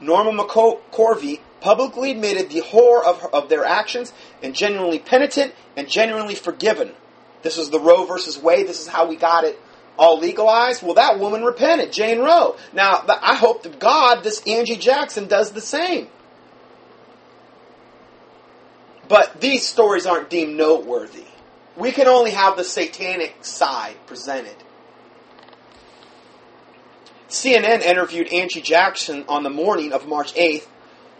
[0.00, 5.88] Norma McCorvey, publicly admitted the horror of, her, of their actions and genuinely penitent and
[5.88, 6.92] genuinely forgiven.
[7.42, 8.68] This is the Roe versus Wade.
[8.68, 9.58] This is how we got it
[9.98, 10.82] all legalized.
[10.82, 12.56] Well, that woman repented, Jane Roe.
[12.72, 16.08] Now, I hope to God this Angie Jackson does the same.
[19.08, 21.26] But these stories aren't deemed noteworthy.
[21.76, 24.56] We can only have the satanic side presented.
[27.28, 30.66] CNN interviewed Angie Jackson on the morning of March 8th,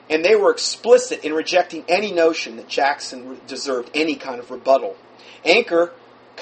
[0.09, 4.97] and they were explicit in rejecting any notion that Jackson deserved any kind of rebuttal.
[5.45, 5.93] Anchor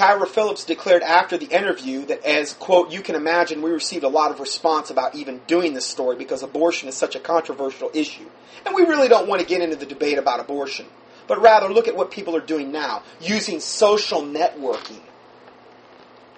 [0.02, 4.08] Kyra Phillips declared after the interview that, as, quote, you can imagine, we received a
[4.08, 8.28] lot of response about even doing this story because abortion is such a controversial issue.
[8.66, 10.86] And we really don't want to get into the debate about abortion,
[11.28, 14.98] but rather look at what people are doing now, using social networking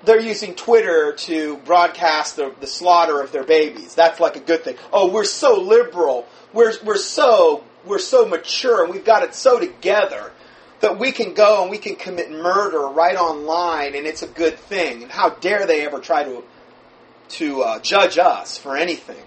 [0.04, 3.94] they're using Twitter to broadcast the, the slaughter of their babies.
[3.94, 4.76] That's like a good thing.
[4.92, 6.26] Oh, we're so liberal.
[6.52, 10.32] We're, we're so we're so mature and we've got it so together
[10.84, 14.58] that we can go and we can commit murder right online and it's a good
[14.58, 15.02] thing.
[15.02, 16.44] And how dare they ever try to
[17.26, 19.24] to uh, judge us for anything?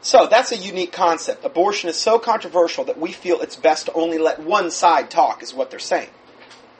[0.00, 1.44] So that's a unique concept.
[1.44, 5.42] Abortion is so controversial that we feel it's best to only let one side talk,
[5.42, 6.10] is what they're saying.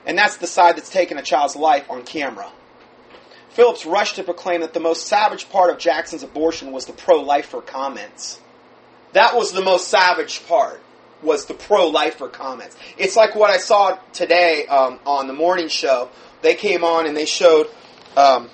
[0.05, 2.49] And that's the side that's taken a child's life on camera.
[3.49, 7.59] Phillips rushed to proclaim that the most savage part of Jackson's abortion was the pro-lifer
[7.59, 8.39] comments.
[9.11, 10.81] That was the most savage part
[11.21, 12.75] was the pro-lifer comments.
[12.97, 16.09] It's like what I saw today um, on the morning show.
[16.41, 17.67] They came on and they showed
[18.15, 18.49] um,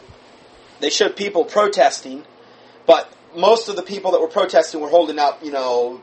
[0.80, 2.24] they showed people protesting,
[2.88, 6.02] but most of the people that were protesting were holding up, you know,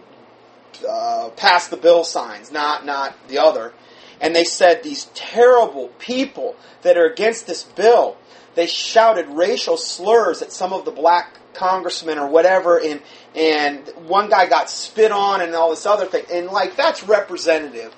[0.89, 3.73] uh, pass the bill signs, not not the other.
[4.21, 8.17] And they said these terrible people that are against this bill.
[8.55, 13.01] They shouted racial slurs at some of the black congressmen or whatever, and
[13.39, 16.25] and one guy got spit on and all this other thing.
[16.33, 17.95] And like that's representative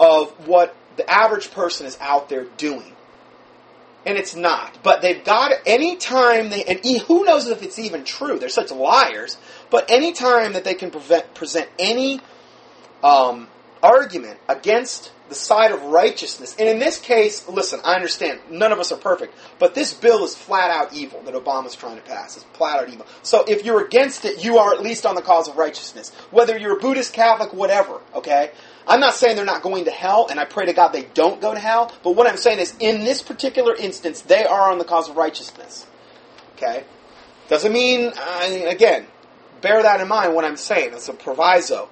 [0.00, 2.92] of what the average person is out there doing.
[4.04, 4.78] And it's not.
[4.82, 8.40] But they've got any time they and who knows if it's even true.
[8.40, 9.38] They're such liars.
[9.70, 12.20] But any time that they can prevent, present any
[13.04, 13.46] um,
[13.82, 16.54] argument against the side of righteousness.
[16.58, 20.22] And in this case, listen, I understand none of us are perfect, but this bill
[20.24, 22.36] is flat out evil that Obama's trying to pass.
[22.36, 23.06] It's flat out evil.
[23.22, 26.10] So if you're against it, you are at least on the cause of righteousness.
[26.30, 28.50] Whether you're a Buddhist, Catholic, whatever, okay?
[28.86, 31.40] I'm not saying they're not going to hell, and I pray to God they don't
[31.40, 34.76] go to hell, but what I'm saying is in this particular instance, they are on
[34.76, 35.86] the cause of righteousness.
[36.56, 36.84] Okay?
[37.48, 39.06] Doesn't mean, uh, again,
[39.62, 40.92] bear that in mind when I'm saying.
[40.92, 41.88] It's a proviso.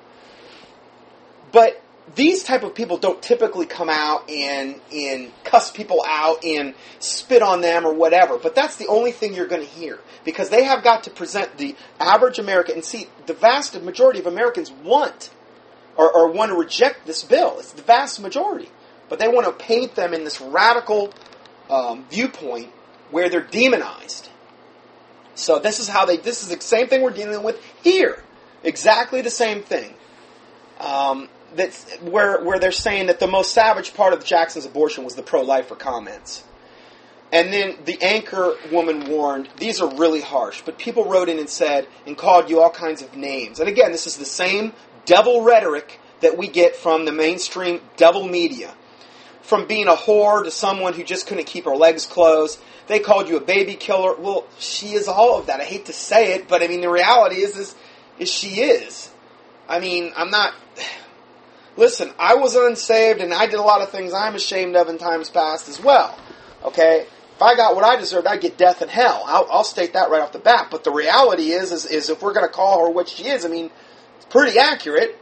[1.53, 1.83] But
[2.15, 7.43] these type of people don't typically come out and and cuss people out and spit
[7.43, 8.39] on them or whatever.
[8.39, 11.57] But that's the only thing you're going to hear because they have got to present
[11.59, 15.31] the average American and see the vast majority of Americans want
[15.97, 17.59] or, or want to reject this bill.
[17.59, 18.71] It's the vast majority,
[19.09, 21.13] but they want to paint them in this radical
[21.69, 22.71] um, viewpoint
[23.11, 24.29] where they're demonized.
[25.35, 26.17] So this is how they.
[26.17, 28.23] This is the same thing we're dealing with here.
[28.63, 29.95] Exactly the same thing.
[30.81, 35.15] Um, that's where where they're saying that the most savage part of Jackson's abortion was
[35.15, 36.45] the pro-lifer comments.
[37.33, 41.49] And then the anchor woman warned, these are really harsh, but people wrote in and
[41.49, 43.61] said, and called you all kinds of names.
[43.61, 44.73] And again, this is the same
[45.05, 48.75] devil rhetoric that we get from the mainstream devil media.
[49.43, 52.61] From being a whore to someone who just couldn't keep her legs closed.
[52.89, 54.15] They called you a baby killer.
[54.15, 55.61] Well, she is all of that.
[55.61, 57.75] I hate to say it, but I mean, the reality is, is,
[58.19, 59.11] is she is.
[59.69, 60.53] I mean, I'm not,
[61.81, 64.99] Listen, I was unsaved and I did a lot of things I'm ashamed of in
[64.99, 66.15] times past as well.
[66.63, 67.07] Okay?
[67.35, 69.25] If I got what I deserved, I'd get death and hell.
[69.27, 70.69] I'll, I'll state that right off the bat.
[70.71, 73.47] But the reality is, is, is if we're going to call her what she is,
[73.47, 73.71] I mean,
[74.17, 75.19] it's pretty accurate.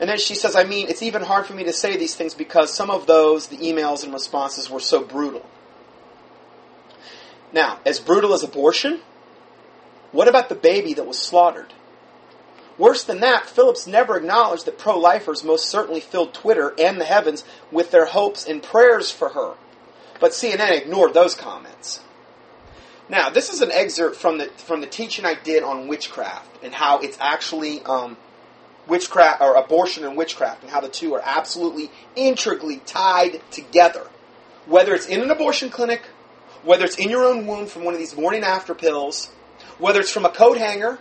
[0.00, 2.32] And then she says, I mean, it's even hard for me to say these things
[2.32, 5.44] because some of those, the emails and responses, were so brutal.
[7.52, 9.00] Now, as brutal as abortion,
[10.12, 11.74] what about the baby that was slaughtered?
[12.78, 17.04] Worse than that, Phillips never acknowledged that pro lifers most certainly filled Twitter and the
[17.04, 19.54] heavens with their hopes and prayers for her.
[20.20, 22.00] But CNN ignored those comments.
[23.08, 26.74] Now, this is an excerpt from the from the teaching I did on witchcraft and
[26.74, 28.16] how it's actually um,
[28.86, 34.06] witchcraft or abortion and witchcraft and how the two are absolutely intricately tied together.
[34.66, 36.02] Whether it's in an abortion clinic,
[36.62, 39.30] whether it's in your own womb from one of these morning after pills,
[39.78, 40.98] whether it's from a coat hanger,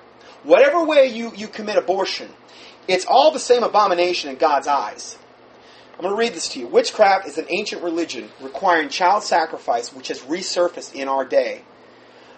[0.47, 2.29] Whatever way you, you commit abortion,
[2.87, 5.17] it's all the same abomination in God's eyes.
[5.93, 6.67] I'm going to read this to you.
[6.67, 11.63] Witchcraft is an ancient religion requiring child sacrifice which has resurfaced in our day.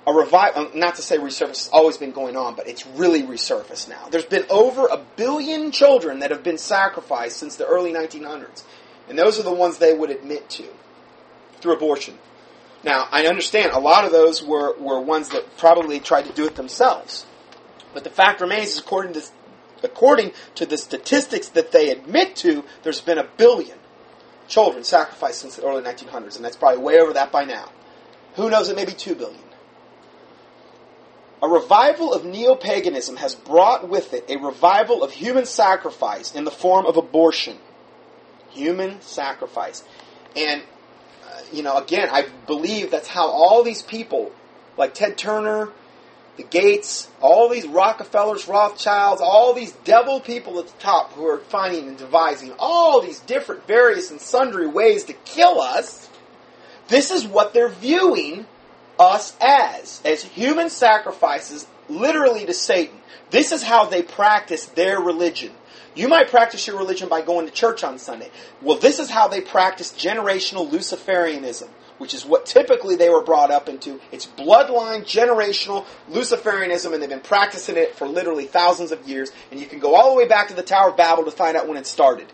[0.08, 3.22] A revival, uh, not to say resurfaced, it's always been going on, but it's really
[3.22, 4.08] resurfaced now.
[4.10, 8.64] There's been over a billion children that have been sacrificed since the early 1900s.
[9.08, 10.66] And those are the ones they would admit to
[11.62, 12.18] through abortion.
[12.84, 16.48] Now, I understand a lot of those were, were ones that probably tried to do
[16.48, 17.28] it themselves.
[17.94, 19.24] But the fact remains, according to,
[19.84, 23.78] according to the statistics that they admit to, there's been a billion
[24.48, 27.72] children sacrificed since the early 1900s, and that's probably way over that by now.
[28.36, 29.42] Who knows, it may be 2 billion.
[31.42, 36.44] A revival of neo paganism has brought with it a revival of human sacrifice in
[36.44, 37.58] the form of abortion.
[38.50, 39.84] Human sacrifice.
[40.36, 40.62] And,
[41.24, 44.34] uh, you know, again, I believe that's how all these people,
[44.76, 45.70] like Ted Turner,
[46.40, 51.40] the Gates, all these Rockefellers, Rothschilds, all these devil people at the top who are
[51.40, 56.10] finding and devising all these different, various, and sundry ways to kill us,
[56.88, 58.48] this is what they're viewing
[58.98, 62.98] us as, as human sacrifices, literally to Satan.
[63.32, 65.52] This is how they practice their religion.
[65.94, 68.32] You might practice your religion by going to church on Sunday.
[68.62, 71.68] Well, this is how they practice generational Luciferianism
[72.00, 74.02] which is what typically they were brought up into.
[74.12, 79.32] It's bloodline, generational Luciferianism, and they've been practicing it for literally thousands of years.
[79.52, 81.56] And you can go all the way back to the Tower of Babel to find
[81.56, 82.28] out when it started.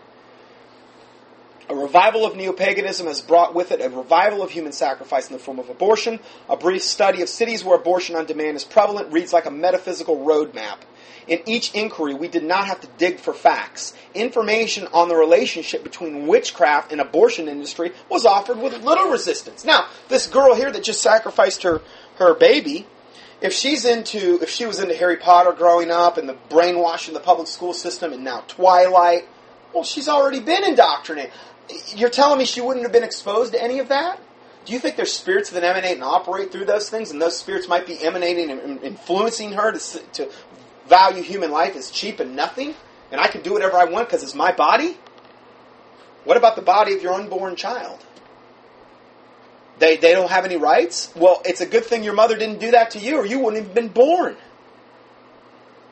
[1.68, 5.40] A revival of neo-paganism has brought with it a revival of human sacrifice in the
[5.40, 6.20] form of abortion.
[6.48, 10.24] A brief study of cities where abortion on demand is prevalent reads like a metaphysical
[10.24, 10.78] roadmap.
[11.26, 13.94] In each inquiry, we did not have to dig for facts.
[14.14, 19.64] Information on the relationship between witchcraft and abortion industry was offered with little resistance.
[19.64, 21.82] Now, this girl here that just sacrificed her,
[22.18, 22.86] her baby,
[23.40, 27.20] if she's into, if she was into Harry Potter growing up and the brainwashing the
[27.20, 29.28] public school system and now Twilight,
[29.74, 31.32] well, she's already been indoctrinated.
[31.94, 34.20] You're telling me she wouldn't have been exposed to any of that?
[34.64, 37.68] Do you think there's spirits that emanate and operate through those things, and those spirits
[37.68, 40.30] might be emanating and influencing her to, to
[40.88, 42.74] value human life as cheap and nothing,
[43.10, 44.96] and I can do whatever I want because it's my body?
[46.24, 48.04] What about the body of your unborn child?
[49.78, 51.12] They, they don't have any rights?
[51.14, 53.62] Well, it's a good thing your mother didn't do that to you, or you wouldn't
[53.64, 54.36] have been born.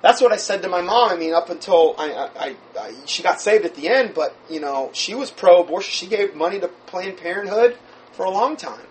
[0.01, 1.11] That's what I said to my mom.
[1.11, 4.61] I mean, up until I, I, I she got saved at the end, but you
[4.61, 5.91] know, she was pro-abortion.
[5.91, 7.79] She gave money to Planned Parenthood
[8.13, 8.87] for a long time.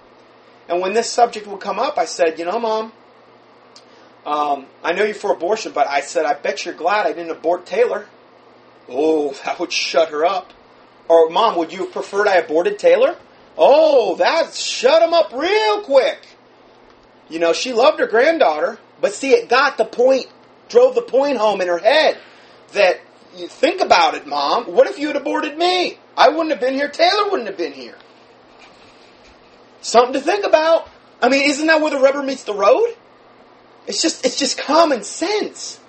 [0.68, 2.93] And when this subject would come up, I said, you know, mom,
[4.26, 7.32] um, I know you're for abortion, but I said, I bet you're glad I didn't
[7.32, 8.08] abort Taylor.
[8.90, 10.54] Oh, that would shut her up.
[11.08, 13.18] Or, Mom, would you have preferred I aborted Taylor?
[13.58, 16.26] Oh, that shut him up real quick.
[17.30, 20.28] You know, she loved her granddaughter, but see, it got the point,
[20.70, 22.18] drove the point home in her head
[22.74, 23.00] that
[23.36, 24.66] you think about it, Mom.
[24.66, 25.98] What if you had aborted me?
[26.18, 26.88] I wouldn't have been here.
[26.88, 27.98] Taylor wouldn't have been here.
[29.82, 30.88] Something to think about.
[31.22, 32.96] I mean, isn't that where the rubber meets the road?
[33.88, 35.80] It's just it's just common sense.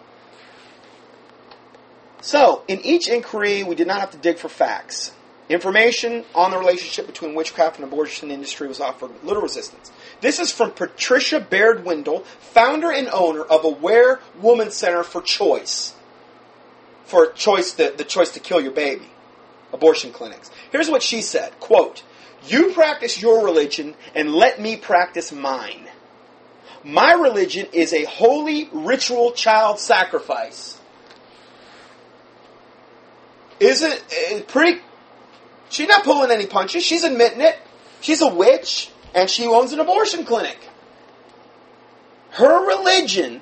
[2.20, 5.12] So, in each inquiry, we did not have to dig for facts.
[5.50, 9.92] Information on the relationship between witchcraft and abortion industry was offered with little resistance.
[10.22, 15.92] This is from Patricia Baird Windle, founder and owner of Aware Woman Center for Choice.
[17.04, 19.10] For choice the, the choice to kill your baby.
[19.70, 20.50] Abortion clinics.
[20.72, 22.02] Here's what she said, quote,
[22.46, 25.88] You practice your religion and let me practice mine.
[26.84, 30.78] My religion is a holy ritual child sacrifice.
[33.58, 34.80] Isn't it eh, pretty?
[35.70, 36.84] She's not pulling any punches.
[36.84, 37.56] She's admitting it.
[38.02, 40.58] She's a witch and she owns an abortion clinic.
[42.30, 43.40] Her religion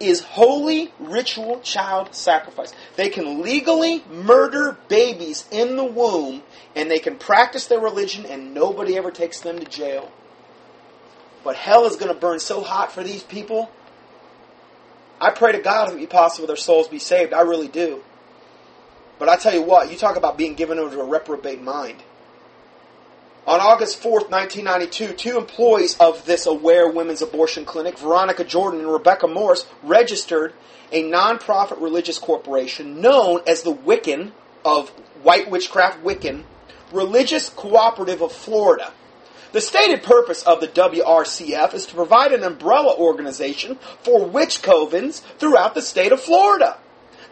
[0.00, 2.72] is holy ritual child sacrifice.
[2.96, 6.42] They can legally murder babies in the womb
[6.74, 10.10] and they can practice their religion and nobody ever takes them to jail.
[11.44, 13.70] But hell is going to burn so hot for these people.
[15.20, 17.32] I pray to God if it be possible their souls be saved.
[17.32, 18.02] I really do.
[19.18, 22.02] But I tell you what, you talk about being given over to a reprobate mind.
[23.46, 28.92] On August 4th, 1992, two employees of this Aware Women's Abortion Clinic, Veronica Jordan and
[28.92, 30.52] Rebecca Morris, registered
[30.92, 34.32] a nonprofit religious corporation known as the Wiccan
[34.64, 34.90] of
[35.22, 36.44] White Witchcraft Wiccan
[36.92, 38.92] Religious Cooperative of Florida.
[39.52, 45.22] The stated purpose of the WRCF is to provide an umbrella organization for witch covens
[45.38, 46.78] throughout the state of Florida.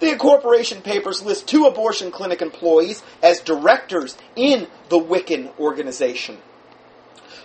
[0.01, 6.39] The incorporation papers list two abortion clinic employees as directors in the Wiccan organization.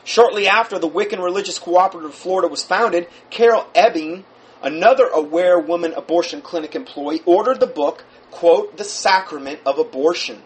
[0.04, 4.26] Shortly after the Wiccan Religious Cooperative of Florida was founded, Carol Ebbing,
[4.64, 10.42] another aware woman abortion clinic employee, ordered the book, quote, The Sacrament of Abortion.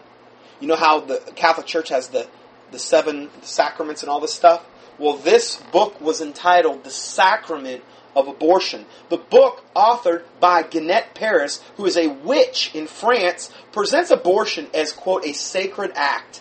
[0.60, 2.28] You know how the Catholic Church has the
[2.70, 4.64] the seven sacraments and all this stuff?
[4.98, 8.86] Well, this book was entitled The Sacrament of Abortion.
[9.10, 14.92] The book, authored by Ginette Paris, who is a witch in France, presents abortion as,
[14.92, 16.40] quote, a sacred act.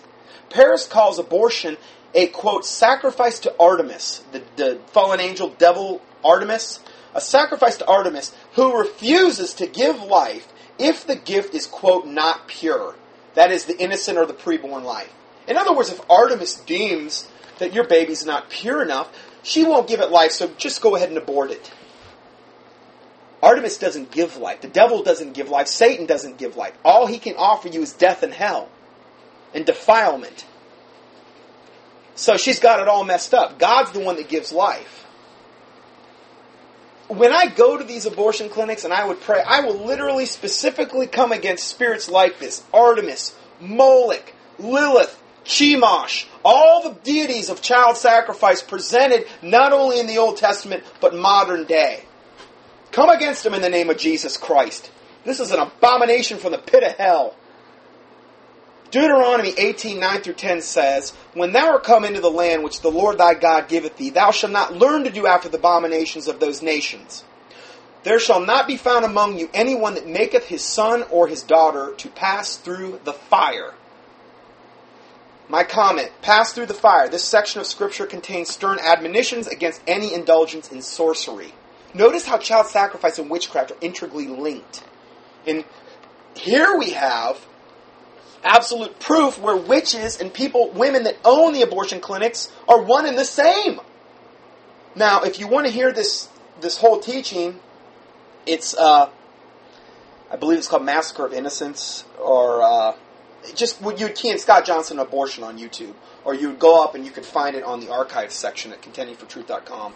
[0.49, 1.75] Paris calls abortion
[2.13, 6.79] a, quote, sacrifice to Artemis, the, the fallen angel devil Artemis,
[7.13, 10.47] a sacrifice to Artemis who refuses to give life
[10.79, 12.95] if the gift is, quote, not pure.
[13.33, 15.13] That is, the innocent or the preborn life.
[15.47, 17.27] In other words, if Artemis deems
[17.59, 19.11] that your baby's not pure enough,
[19.43, 21.71] she won't give it life, so just go ahead and abort it.
[23.43, 24.61] Artemis doesn't give life.
[24.61, 25.67] The devil doesn't give life.
[25.67, 26.73] Satan doesn't give life.
[26.83, 28.69] All he can offer you is death and hell
[29.53, 30.45] and defilement.
[32.15, 33.59] So she's got it all messed up.
[33.59, 35.05] God's the one that gives life.
[37.07, 41.05] When I go to these abortion clinics and I would pray, I will literally specifically
[41.05, 48.61] come against spirits like this Artemis, Moloch, Lilith, Chemosh, all the deities of child sacrifice
[48.61, 52.03] presented not only in the Old Testament, but modern day.
[52.91, 54.89] Come against them in the name of Jesus Christ.
[55.23, 57.35] This is an abomination from the pit of hell.
[58.89, 62.91] Deuteronomy 18, 9 through 10 says, When thou art come into the land which the
[62.91, 66.39] Lord thy God giveth thee, thou shalt not learn to do after the abominations of
[66.39, 67.23] those nations.
[68.03, 71.93] There shall not be found among you anyone that maketh his son or his daughter
[71.97, 73.73] to pass through the fire
[75.47, 77.07] My comment, pass through the fire.
[77.07, 81.53] This section of scripture contains stern admonitions against any indulgence in sorcery.
[81.93, 84.83] Notice how child sacrifice and witchcraft are intricately linked.
[85.45, 85.63] And
[86.35, 87.45] here we have
[88.43, 93.17] absolute proof where witches and people, women that own the abortion clinics are one and
[93.17, 93.79] the same.
[94.95, 96.27] Now, if you want to hear this,
[96.61, 97.59] this whole teaching,
[98.45, 99.09] it's, uh,
[100.31, 102.95] I believe it's called Massacre of Innocence, or, uh,
[103.53, 105.93] just you'd key in Scott Johnson abortion on YouTube,
[106.23, 108.81] or you would go up and you could find it on the archives section at
[108.81, 109.93] contendingfortruth.com.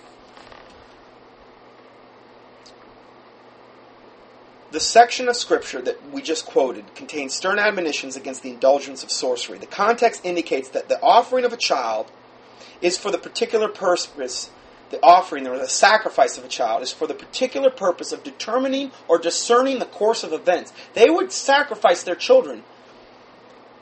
[4.71, 9.09] The section of scripture that we just quoted contains stern admonitions against the indulgence of
[9.09, 9.57] sorcery.
[9.57, 12.11] The context indicates that the offering of a child
[12.79, 14.51] is for the particular purpose,
[14.91, 18.91] the offering or the sacrifice of a child is for the particular purpose of determining
[19.07, 20.71] or discerning the course of events.
[20.93, 22.63] They would sacrifice their children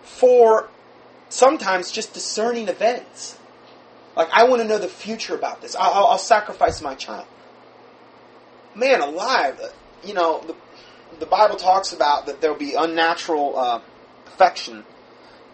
[0.08, 0.70] for
[1.30, 3.38] sometimes just discerning events.
[4.16, 5.76] Like, I want to know the future about this.
[5.76, 7.28] I'll, I'll sacrifice my child.
[8.74, 9.62] Man alive,
[10.04, 10.56] you know, the,
[11.20, 13.82] the Bible talks about that there will be unnatural uh,
[14.26, 14.84] affection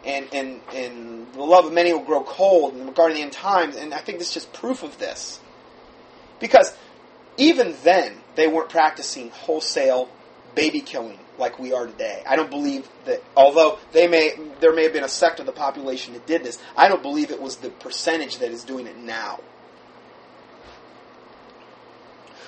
[0.06, 3.76] and, and, and the love of many will grow cold and regarding the end times.
[3.76, 5.40] And I think this is just proof of this.
[6.40, 6.74] Because
[7.38, 10.10] even then, they weren't practicing wholesale
[10.56, 12.24] baby killing like we are today.
[12.28, 15.52] I don't believe that, although they may, there may have been a sect of the
[15.52, 18.98] population that did this, I don't believe it was the percentage that is doing it
[18.98, 19.40] now.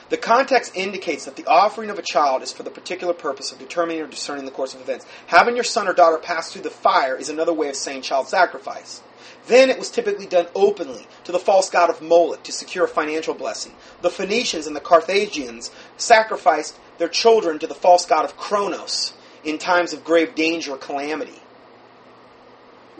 [0.09, 3.57] The context indicates that the offering of a child is for the particular purpose of
[3.57, 5.05] determining or discerning the course of events.
[5.27, 8.27] Having your son or daughter pass through the fire is another way of saying child
[8.27, 9.01] sacrifice.
[9.47, 12.87] Then it was typically done openly to the false god of Moloch to secure a
[12.87, 13.73] financial blessing.
[14.01, 19.57] The Phoenicians and the Carthaginians sacrificed their children to the false god of Kronos in
[19.57, 21.39] times of grave danger or calamity.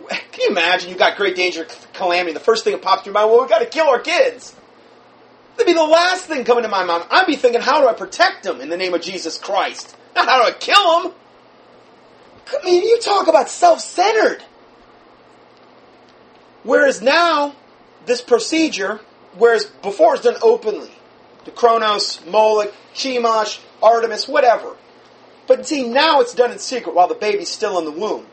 [0.08, 0.90] Can you imagine?
[0.90, 2.32] You've got great danger, calamity.
[2.32, 4.54] The first thing that pops through your mind, well, we've got to kill our kids.
[5.56, 7.04] That'd be the last thing coming to my mind.
[7.10, 9.96] I'd be thinking, how do I protect them in the name of Jesus Christ?
[10.14, 11.12] Not how do I kill them.
[12.48, 14.44] I mean, you talk about self-centered.
[16.62, 17.54] Whereas now,
[18.04, 19.00] this procedure,
[19.36, 20.90] whereas before it's done openly,
[21.46, 24.76] to Kronos, Moloch, Chemosh, Artemis, whatever.
[25.46, 28.26] But see, now it's done in secret while the baby's still in the womb.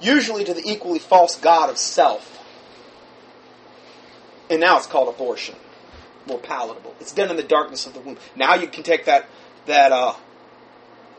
[0.00, 2.38] Usually to the equally false god of self.
[4.48, 5.56] And now it's called abortion.
[6.26, 6.94] More palatable.
[7.00, 8.18] It's done in the darkness of the womb.
[8.34, 9.26] Now you can take that,
[9.66, 10.14] that, uh,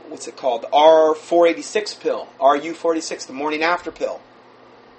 [0.07, 0.63] what's it called?
[0.63, 2.27] The R486 pill.
[2.39, 4.19] RU46, the morning after pill.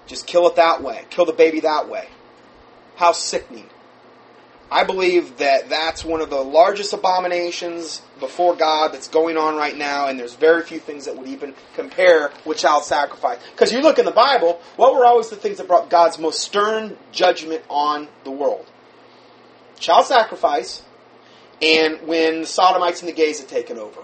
[0.06, 1.04] Just kill it that way.
[1.10, 2.08] Kill the baby that way.
[2.96, 3.68] How sickening.
[4.72, 9.76] I believe that that's one of the largest abominations before God that's going on right
[9.76, 13.38] now, and there's very few things that would even compare with child sacrifice.
[13.50, 16.40] Because you look in the Bible, what were always the things that brought God's most
[16.40, 18.64] stern judgment on the world?
[19.78, 20.82] Child sacrifice,
[21.60, 24.00] and when the Sodomites and the gays had taken over.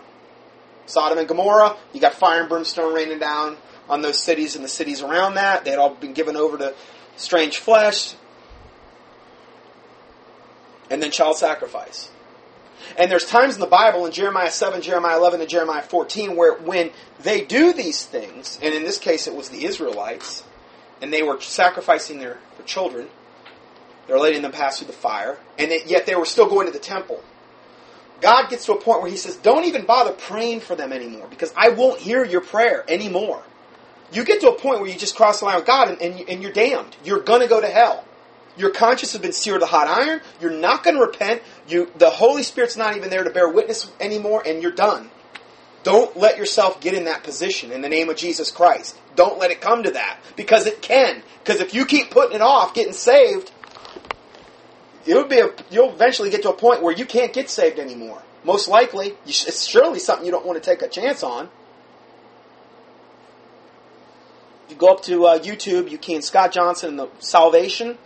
[0.84, 3.56] Sodom and Gomorrah, you got fire and brimstone raining down
[3.88, 5.64] on those cities and the cities around that.
[5.64, 6.74] They had all been given over to
[7.16, 8.14] strange flesh
[10.90, 12.10] and then child sacrifice.
[12.96, 16.54] And there's times in the Bible, in Jeremiah 7, Jeremiah 11, and Jeremiah 14, where
[16.54, 20.44] when they do these things, and in this case it was the Israelites,
[21.02, 23.08] and they were sacrificing their, their children,
[24.06, 26.72] they're letting them pass through the fire, and it, yet they were still going to
[26.72, 27.22] the temple.
[28.20, 31.26] God gets to a point where He says, Don't even bother praying for them anymore,
[31.28, 33.42] because I won't hear your prayer anymore.
[34.10, 36.28] You get to a point where you just cross the line with God, and, and,
[36.28, 36.96] and you're damned.
[37.04, 38.04] You're going to go to hell.
[38.58, 40.20] Your conscience has been seared to hot iron.
[40.40, 41.42] You're not going to repent.
[41.68, 45.10] You, the Holy Spirit's not even there to bear witness anymore, and you're done.
[45.84, 48.98] Don't let yourself get in that position in the name of Jesus Christ.
[49.14, 51.22] Don't let it come to that because it can.
[51.42, 53.52] Because if you keep putting it off, getting saved,
[55.06, 58.20] it'll be a, you'll eventually get to a point where you can't get saved anymore.
[58.44, 61.48] Most likely, it's surely something you don't want to take a chance on.
[64.64, 67.96] If you go up to uh, YouTube, you can Scott Johnson and the Salvation.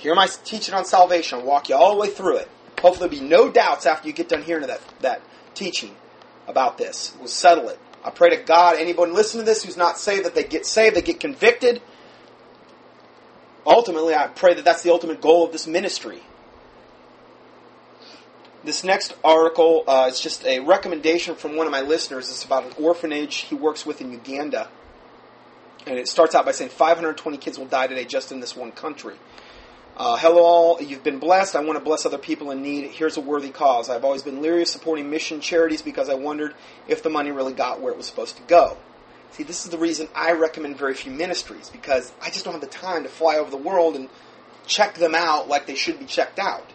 [0.00, 1.40] Hear my teaching on salvation.
[1.40, 2.48] I'll walk you all the way through it.
[2.80, 5.20] Hopefully, there'll be no doubts after you get done hearing that, that
[5.54, 5.94] teaching
[6.48, 7.14] about this.
[7.18, 7.78] We'll settle it.
[8.02, 10.96] I pray to God, anybody listening to this who's not saved, that they get saved,
[10.96, 11.82] they get convicted.
[13.66, 16.22] Ultimately, I pray that that's the ultimate goal of this ministry.
[18.64, 22.30] This next article uh, is just a recommendation from one of my listeners.
[22.30, 24.68] It's about an orphanage he works with in Uganda.
[25.86, 28.72] And it starts out by saying 520 kids will die today just in this one
[28.72, 29.16] country.
[30.00, 30.80] Uh, hello, all.
[30.80, 31.54] You've been blessed.
[31.54, 32.90] I want to bless other people in need.
[32.90, 33.90] Here's a worthy cause.
[33.90, 36.54] I've always been leery of supporting mission charities because I wondered
[36.88, 38.78] if the money really got where it was supposed to go.
[39.32, 42.62] See, this is the reason I recommend very few ministries because I just don't have
[42.62, 44.08] the time to fly over the world and
[44.66, 46.70] check them out like they should be checked out.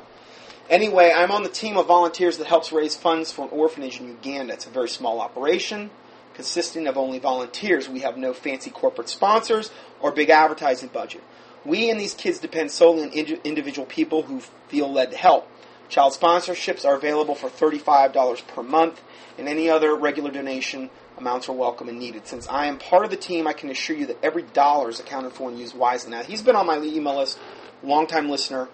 [0.70, 4.08] Anyway, I'm on the team of volunteers that helps raise funds for an orphanage in
[4.08, 4.54] Uganda.
[4.54, 5.90] It's a very small operation
[6.36, 7.90] consisting of only volunteers.
[7.90, 11.24] We have no fancy corporate sponsors or big advertising budget.
[11.66, 15.50] We and these kids depend solely on individual people who feel led to help.
[15.90, 19.02] Child sponsorships are available for $35 per month,
[19.38, 22.28] and any other regular donation amounts are welcome and needed.
[22.28, 25.00] Since I am part of the team, I can assure you that every dollar is
[25.00, 26.12] accounted for and used wisely.
[26.12, 27.38] Now, he's been on my email list,
[27.84, 28.68] longtime listener,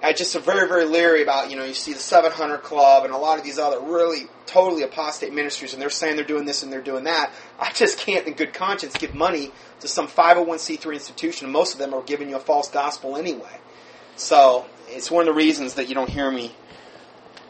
[0.03, 3.13] I just am very very leery about you know you see the 700 Club and
[3.13, 6.61] a lot of these other really totally apostate ministries, and they're saying they're doing this
[6.61, 7.31] and they're doing that.
[7.59, 11.49] I just can't, in good conscience, give money to some 501c3 institution.
[11.51, 13.57] Most of them are giving you a false gospel anyway.
[14.15, 16.51] So it's one of the reasons that you don't hear me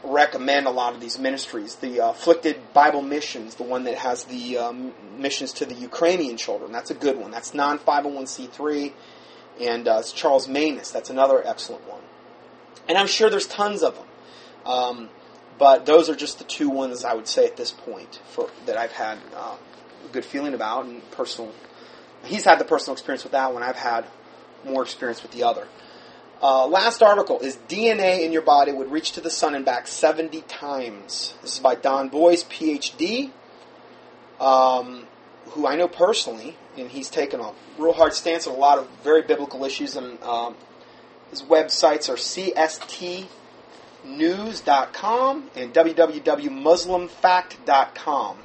[0.04, 1.76] recommend a lot of these ministries.
[1.76, 6.38] The uh, Afflicted Bible Missions, the one that has the um, missions to the Ukrainian
[6.38, 7.32] children, that's a good one.
[7.32, 8.94] That's non 501c3.
[9.62, 12.03] And uh, it's Charles Manus, that's another excellent one.
[12.88, 14.08] And I'm sure there's tons of them.
[14.66, 15.10] Um,
[15.58, 18.78] but those are just the two ones I would say at this point for, that
[18.78, 19.56] I've had uh,
[20.06, 21.52] a good feeling about and personal.
[22.26, 23.64] He's had the personal experience with that one.
[23.64, 24.06] I've had
[24.66, 25.68] more experience with the other.
[26.42, 29.88] Uh, last article is DNA in your body would reach to the sun and back
[29.88, 31.36] 70 times.
[31.42, 33.32] This is by Don Boys, PhD,
[34.42, 35.08] um,
[35.52, 38.90] who I know personally, and he's taken a real hard stance on a lot of
[39.04, 39.96] very biblical issues.
[39.96, 40.56] And um,
[41.34, 42.16] his websites are
[44.06, 48.38] cstnews.com and www.muslimfact.com.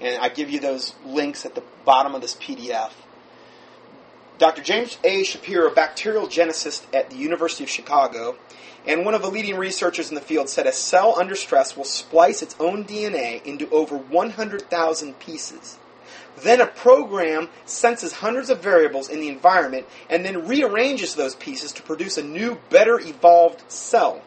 [0.00, 2.92] And I give you those links at the bottom of this PDF.
[4.38, 4.62] Dr.
[4.62, 5.22] James A.
[5.22, 8.36] Shapiro, a bacterial geneticist at the University of Chicago,
[8.86, 11.84] and one of the leading researchers in the field, said a cell under stress will
[11.84, 15.78] splice its own DNA into over 100,000 pieces.
[16.42, 21.72] Then a program senses hundreds of variables in the environment and then rearranges those pieces
[21.72, 24.22] to produce a new, better evolved cell.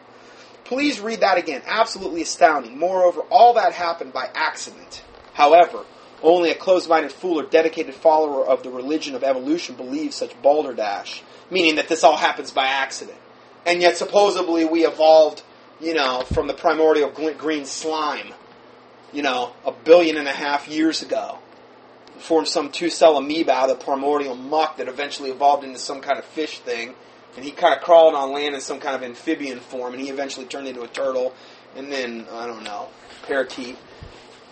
[0.64, 1.62] Please read that again.
[1.66, 2.78] Absolutely astounding.
[2.78, 5.02] Moreover, all that happened by accident.
[5.34, 5.84] However,
[6.22, 11.22] only a closed-minded fool or dedicated follower of the religion of evolution believes such balderdash,
[11.50, 13.18] meaning that this all happens by accident.
[13.64, 15.42] And yet supposedly we evolved,
[15.80, 18.32] you know, from the primordial green slime,
[19.12, 21.38] you know, a billion and a half years ago.
[22.18, 26.24] Formed some two-cell amoeba out of primordial muck that eventually evolved into some kind of
[26.24, 26.94] fish thing.
[27.36, 30.10] And he kind of crawled on land in some kind of amphibian form, and he
[30.10, 31.34] eventually turned into a turtle,
[31.76, 32.88] and then, I don't know,
[33.26, 33.76] parakeet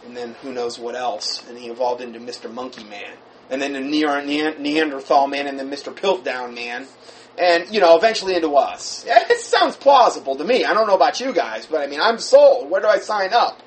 [0.07, 1.47] and then who knows what else.
[1.49, 2.53] And he evolved into Mr.
[2.53, 3.17] Monkey Man,
[3.51, 5.93] and then the Neanderthal Man, and then Mr.
[5.93, 6.87] Piltdown Man,
[7.39, 9.05] and you know, eventually into us.
[9.07, 10.65] It sounds plausible to me.
[10.65, 12.71] I don't know about you guys, but I mean, I'm sold.
[12.71, 13.63] Where do I sign up?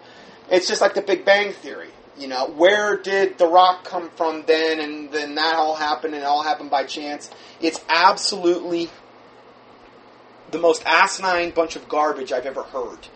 [0.49, 1.89] It's just like the Big Bang Theory.
[2.19, 6.23] You know, where did the rock come from then, and then that all happened, and
[6.23, 7.29] it all happened by chance?
[7.61, 8.89] It's absolutely
[10.51, 13.07] the most asinine bunch of garbage I've ever heard.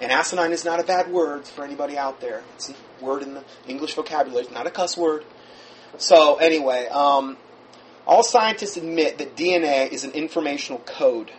[0.00, 2.44] And asinine is not a bad word for anybody out there.
[2.54, 2.74] It's a
[3.04, 4.44] word in the English vocabulary.
[4.44, 5.24] It's not a cuss word.
[5.98, 7.36] So anyway, um,
[8.06, 11.32] all scientists admit that DNA is an informational code.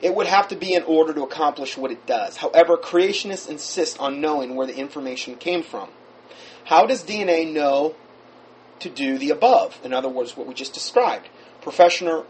[0.00, 2.38] It would have to be in order to accomplish what it does.
[2.38, 5.90] However, creationists insist on knowing where the information came from.
[6.70, 7.96] How does DNA know
[8.78, 9.80] to do the above?
[9.82, 11.28] In other words, what we just described.
[11.62, 12.24] Professor,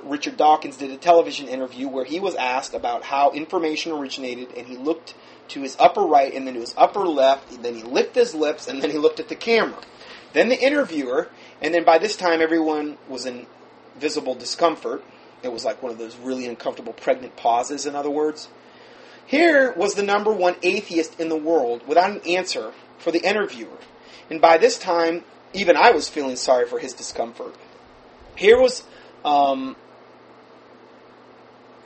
[0.00, 4.66] Richard Dawkins did a television interview where he was asked about how information originated, and
[4.66, 5.14] he looked
[5.48, 8.34] to his upper right and then to his upper left, and then he licked his
[8.34, 9.80] lips, and then he looked at the camera.
[10.34, 11.30] Then the interviewer,
[11.62, 13.46] and then by this time everyone was in
[13.98, 15.02] visible discomfort,
[15.42, 18.48] It was like one of those really uncomfortable pregnant pauses, in other words.
[19.24, 23.78] Here was the number one atheist in the world without an answer for the interviewer.
[24.30, 27.54] And by this time, even I was feeling sorry for his discomfort.
[28.34, 28.84] Here was.
[29.24, 29.76] Um,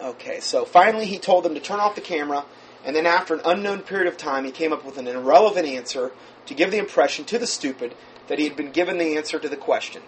[0.01, 2.45] okay, so finally he told them to turn off the camera,
[2.85, 6.13] and then after an unknown period of time, he came up with an irrelevant answer
[6.47, 7.95] to give the impression to the stupid
[8.29, 10.03] that he had been given the answer to the question.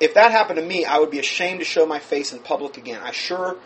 [0.00, 2.76] If that happened to me, I would be ashamed to show my face in public
[2.76, 3.00] again.
[3.02, 3.56] I sure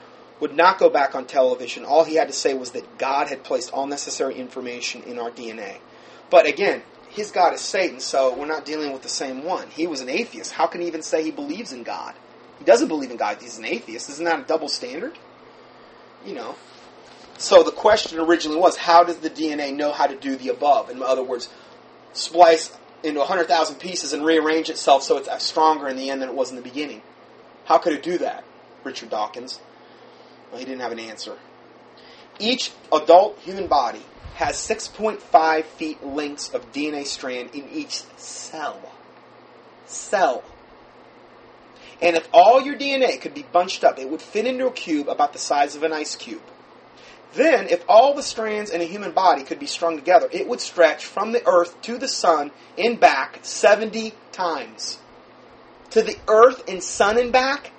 [0.41, 1.85] would not go back on television.
[1.85, 5.31] All he had to say was that God had placed all necessary information in our
[5.31, 5.77] DNA.
[6.33, 9.69] But again, his God is Satan, so we're not dealing with the same one.
[9.69, 10.53] He was an atheist.
[10.53, 12.15] How can he even say he believes in God?
[12.59, 13.37] He doesn't believe in God.
[13.39, 14.09] He's an atheist.
[14.09, 15.19] Isn't that a double standard?
[16.25, 16.55] You know.
[17.37, 20.89] So the question originally was, how does the DNA know how to do the above?
[20.89, 21.51] In other words,
[22.15, 26.35] splice into 100,000 pieces and rearrange itself so it's stronger in the end than it
[26.35, 27.03] was in the beginning.
[27.67, 28.43] How could it do that,
[28.85, 29.61] Richard Dawkins?
[30.51, 31.37] Well, he didn't have an answer.
[32.39, 34.03] Each adult human body
[34.43, 38.93] has 6.5 feet lengths of DNA strand in each cell.
[39.87, 40.43] Cell.
[42.01, 45.09] And if all your DNA could be bunched up, it would fit into a cube
[45.09, 46.43] about the size of an ice cube.
[47.35, 50.61] Then, if all the strands in a human body could be strung together, it would
[50.61, 54.99] stretch from the earth to the sun and back 70 times.
[55.91, 57.71] To the earth and sun and back?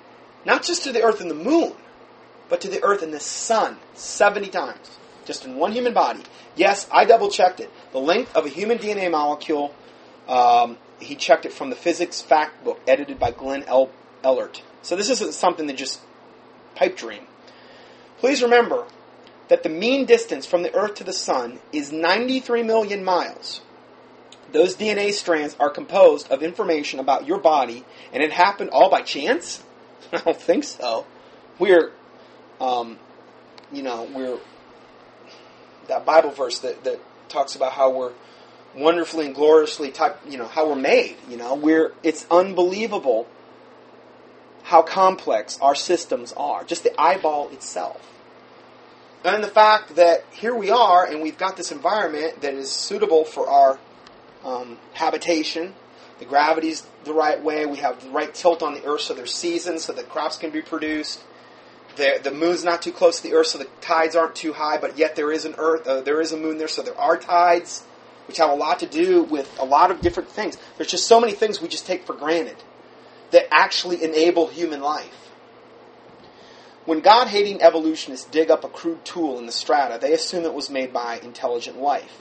[0.46, 1.74] Not just to the earth and the moon,
[2.48, 4.98] but to the earth and the sun 70 times.
[5.24, 6.22] Just in one human body.
[6.56, 7.70] Yes, I double checked it.
[7.92, 9.74] The length of a human DNA molecule,
[10.28, 13.90] um, he checked it from the Physics Fact Book, edited by Glenn El-
[14.22, 14.62] Elert.
[14.82, 16.00] So this isn't something that just
[16.74, 17.26] pipe dream.
[18.18, 18.86] Please remember,
[19.48, 23.60] that the mean distance from the Earth to the Sun is 93 million miles.
[24.52, 29.02] Those DNA strands are composed of information about your body, and it happened all by
[29.02, 29.62] chance?
[30.12, 31.06] I don't think so.
[31.58, 31.92] We're,
[32.60, 32.98] um,
[33.72, 34.38] you know, we're
[35.88, 38.12] that Bible verse that, that talks about how we're
[38.74, 41.16] wonderfully and gloriously type, you know, how we're made.
[41.28, 43.26] You know, we're it's unbelievable
[44.64, 46.64] how complex our systems are.
[46.64, 48.14] Just the eyeball itself
[49.24, 53.24] and the fact that here we are and we've got this environment that is suitable
[53.24, 53.78] for our
[54.44, 55.74] um, habitation.
[56.18, 57.64] The gravity's the right way.
[57.66, 60.50] We have the right tilt on the earth so there's seasons so that crops can
[60.50, 61.22] be produced.
[61.96, 64.78] The, the moon's not too close to the earth so the tides aren't too high,
[64.78, 67.16] but yet there is an earth, uh, there is a moon there, so there are
[67.16, 67.84] tides,
[68.26, 70.56] which have a lot to do with a lot of different things.
[70.76, 72.56] There's just so many things we just take for granted
[73.30, 75.24] that actually enable human life.
[76.84, 80.52] When God hating evolutionists dig up a crude tool in the strata, they assume it
[80.52, 82.20] was made by intelligent life.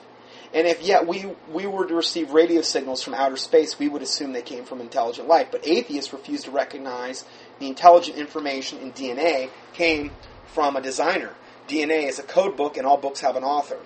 [0.54, 4.04] And if yet we, we were to receive radio signals from outer space, we would
[4.04, 5.48] assume they came from intelligent life.
[5.52, 7.26] But atheists refuse to recognize
[7.60, 10.12] the intelligent information in DNA came
[10.48, 11.34] from a designer.
[11.68, 13.80] DNA is a code book, and all books have an author.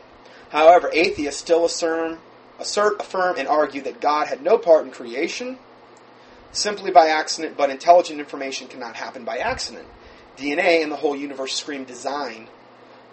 [0.50, 2.20] However, atheists still assert,
[2.60, 5.60] assert, affirm, and argue that God had no part in creation
[6.52, 9.88] simply by accident, but intelligent information cannot happen by accident.
[10.38, 12.48] DNA and the whole universe scream design,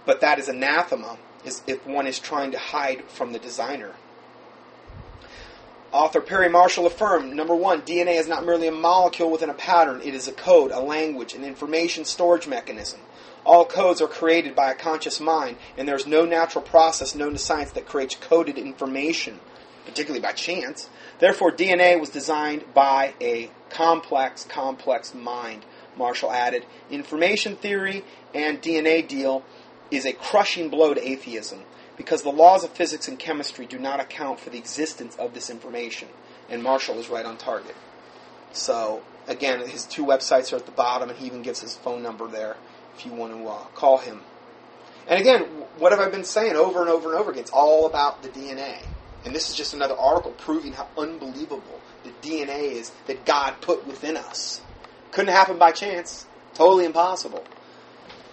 [0.06, 3.92] but that is anathema if one is trying to hide from the designer.
[5.94, 10.00] Author Perry Marshall affirmed number one, DNA is not merely a molecule within a pattern,
[10.02, 12.98] it is a code, a language, an information storage mechanism.
[13.46, 17.34] All codes are created by a conscious mind, and there is no natural process known
[17.34, 19.38] to science that creates coded information,
[19.86, 20.88] particularly by chance.
[21.20, 25.64] Therefore, DNA was designed by a complex, complex mind
[25.96, 28.02] Marshall added, information theory
[28.34, 29.44] and DNA deal
[29.92, 31.60] is a crushing blow to atheism
[31.96, 35.50] because the laws of physics and chemistry do not account for the existence of this
[35.50, 36.08] information.
[36.48, 37.76] And Marshall is right on target.
[38.52, 42.02] So, again, his two websites are at the bottom, and he even gives his phone
[42.02, 42.56] number there
[42.96, 44.20] if you want to uh, call him.
[45.06, 45.42] And again,
[45.78, 47.42] what have I been saying over and over and over again?
[47.42, 48.78] It's all about the DNA.
[49.24, 53.86] And this is just another article proving how unbelievable the DNA is that God put
[53.86, 54.60] within us.
[55.10, 56.26] Couldn't happen by chance.
[56.54, 57.44] Totally impossible.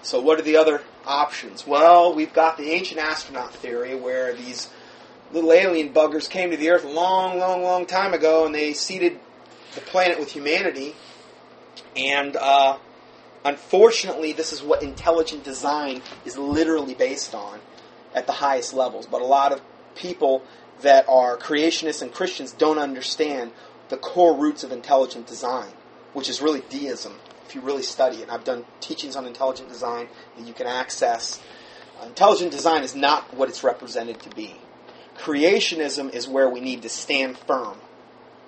[0.02, 1.66] So, what are the other options?
[1.66, 4.70] Well, we've got the ancient astronaut theory where these
[5.32, 8.74] little alien buggers came to the Earth a long, long, long time ago and they
[8.74, 9.20] seeded
[9.76, 10.96] the planet with humanity.
[11.96, 12.78] And uh,
[13.46, 17.60] unfortunately, this is what intelligent design is literally based on
[18.14, 19.08] at the highest levels.
[19.08, 19.62] But a lot of
[19.96, 20.44] people
[20.82, 23.52] that are creationists and Christians don't understand
[23.90, 25.72] the core roots of intelligent design
[26.14, 27.14] which is really deism,
[27.52, 28.24] if you really study it.
[28.24, 31.42] And I've done teachings on intelligent design that you can access.
[32.00, 34.56] Uh, intelligent design is not what it's represented to be.
[35.18, 37.78] Creationism is where we need to stand firm,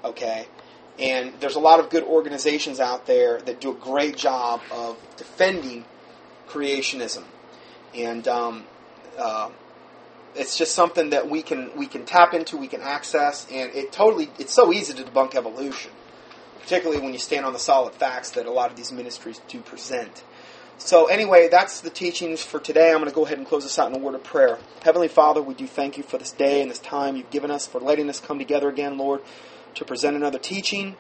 [0.06, 0.48] okay?
[0.98, 4.98] And there's a lot of good organizations out there that do a great job of
[5.18, 5.84] defending
[6.48, 7.26] creationism.
[7.94, 8.64] And um,
[9.18, 9.50] uh,
[10.34, 13.92] it's just something that we can we can tap into, we can access, and it
[13.92, 15.92] totally it's so easy to debunk evolution,
[16.64, 19.60] particularly when you stand on the solid facts that a lot of these ministries do
[19.60, 20.24] present.
[20.78, 22.92] So anyway, that's the teachings for today.
[22.92, 24.58] I'm going to go ahead and close this out in a word of prayer.
[24.82, 27.68] Heavenly Father, we do thank you for this day and this time you've given us
[27.68, 29.22] for letting us come together again, Lord,
[29.76, 30.96] to present another teaching.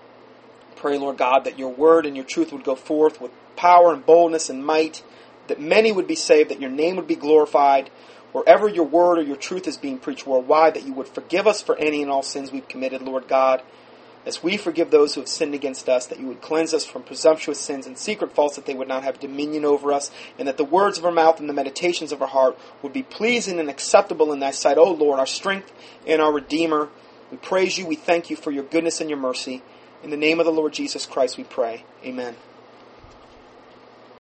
[0.76, 4.06] Pray, Lord God, that your word and your truth would go forth with power and
[4.06, 5.02] boldness and might,
[5.48, 7.90] that many would be saved, that your name would be glorified
[8.34, 11.62] wherever your word or your truth is being preached worldwide, that you would forgive us
[11.62, 13.62] for any and all sins we've committed, Lord God,
[14.26, 17.04] as we forgive those who have sinned against us, that you would cleanse us from
[17.04, 20.58] presumptuous sins and secret faults, that they would not have dominion over us, and that
[20.58, 23.70] the words of our mouth and the meditations of our heart would be pleasing and
[23.70, 25.72] acceptable in thy sight, O Lord, our strength
[26.08, 26.90] and our Redeemer.
[27.32, 29.62] We praise you, we thank you for your goodness and your mercy.
[30.04, 31.86] In the name of the Lord Jesus Christ we pray.
[32.04, 32.36] Amen.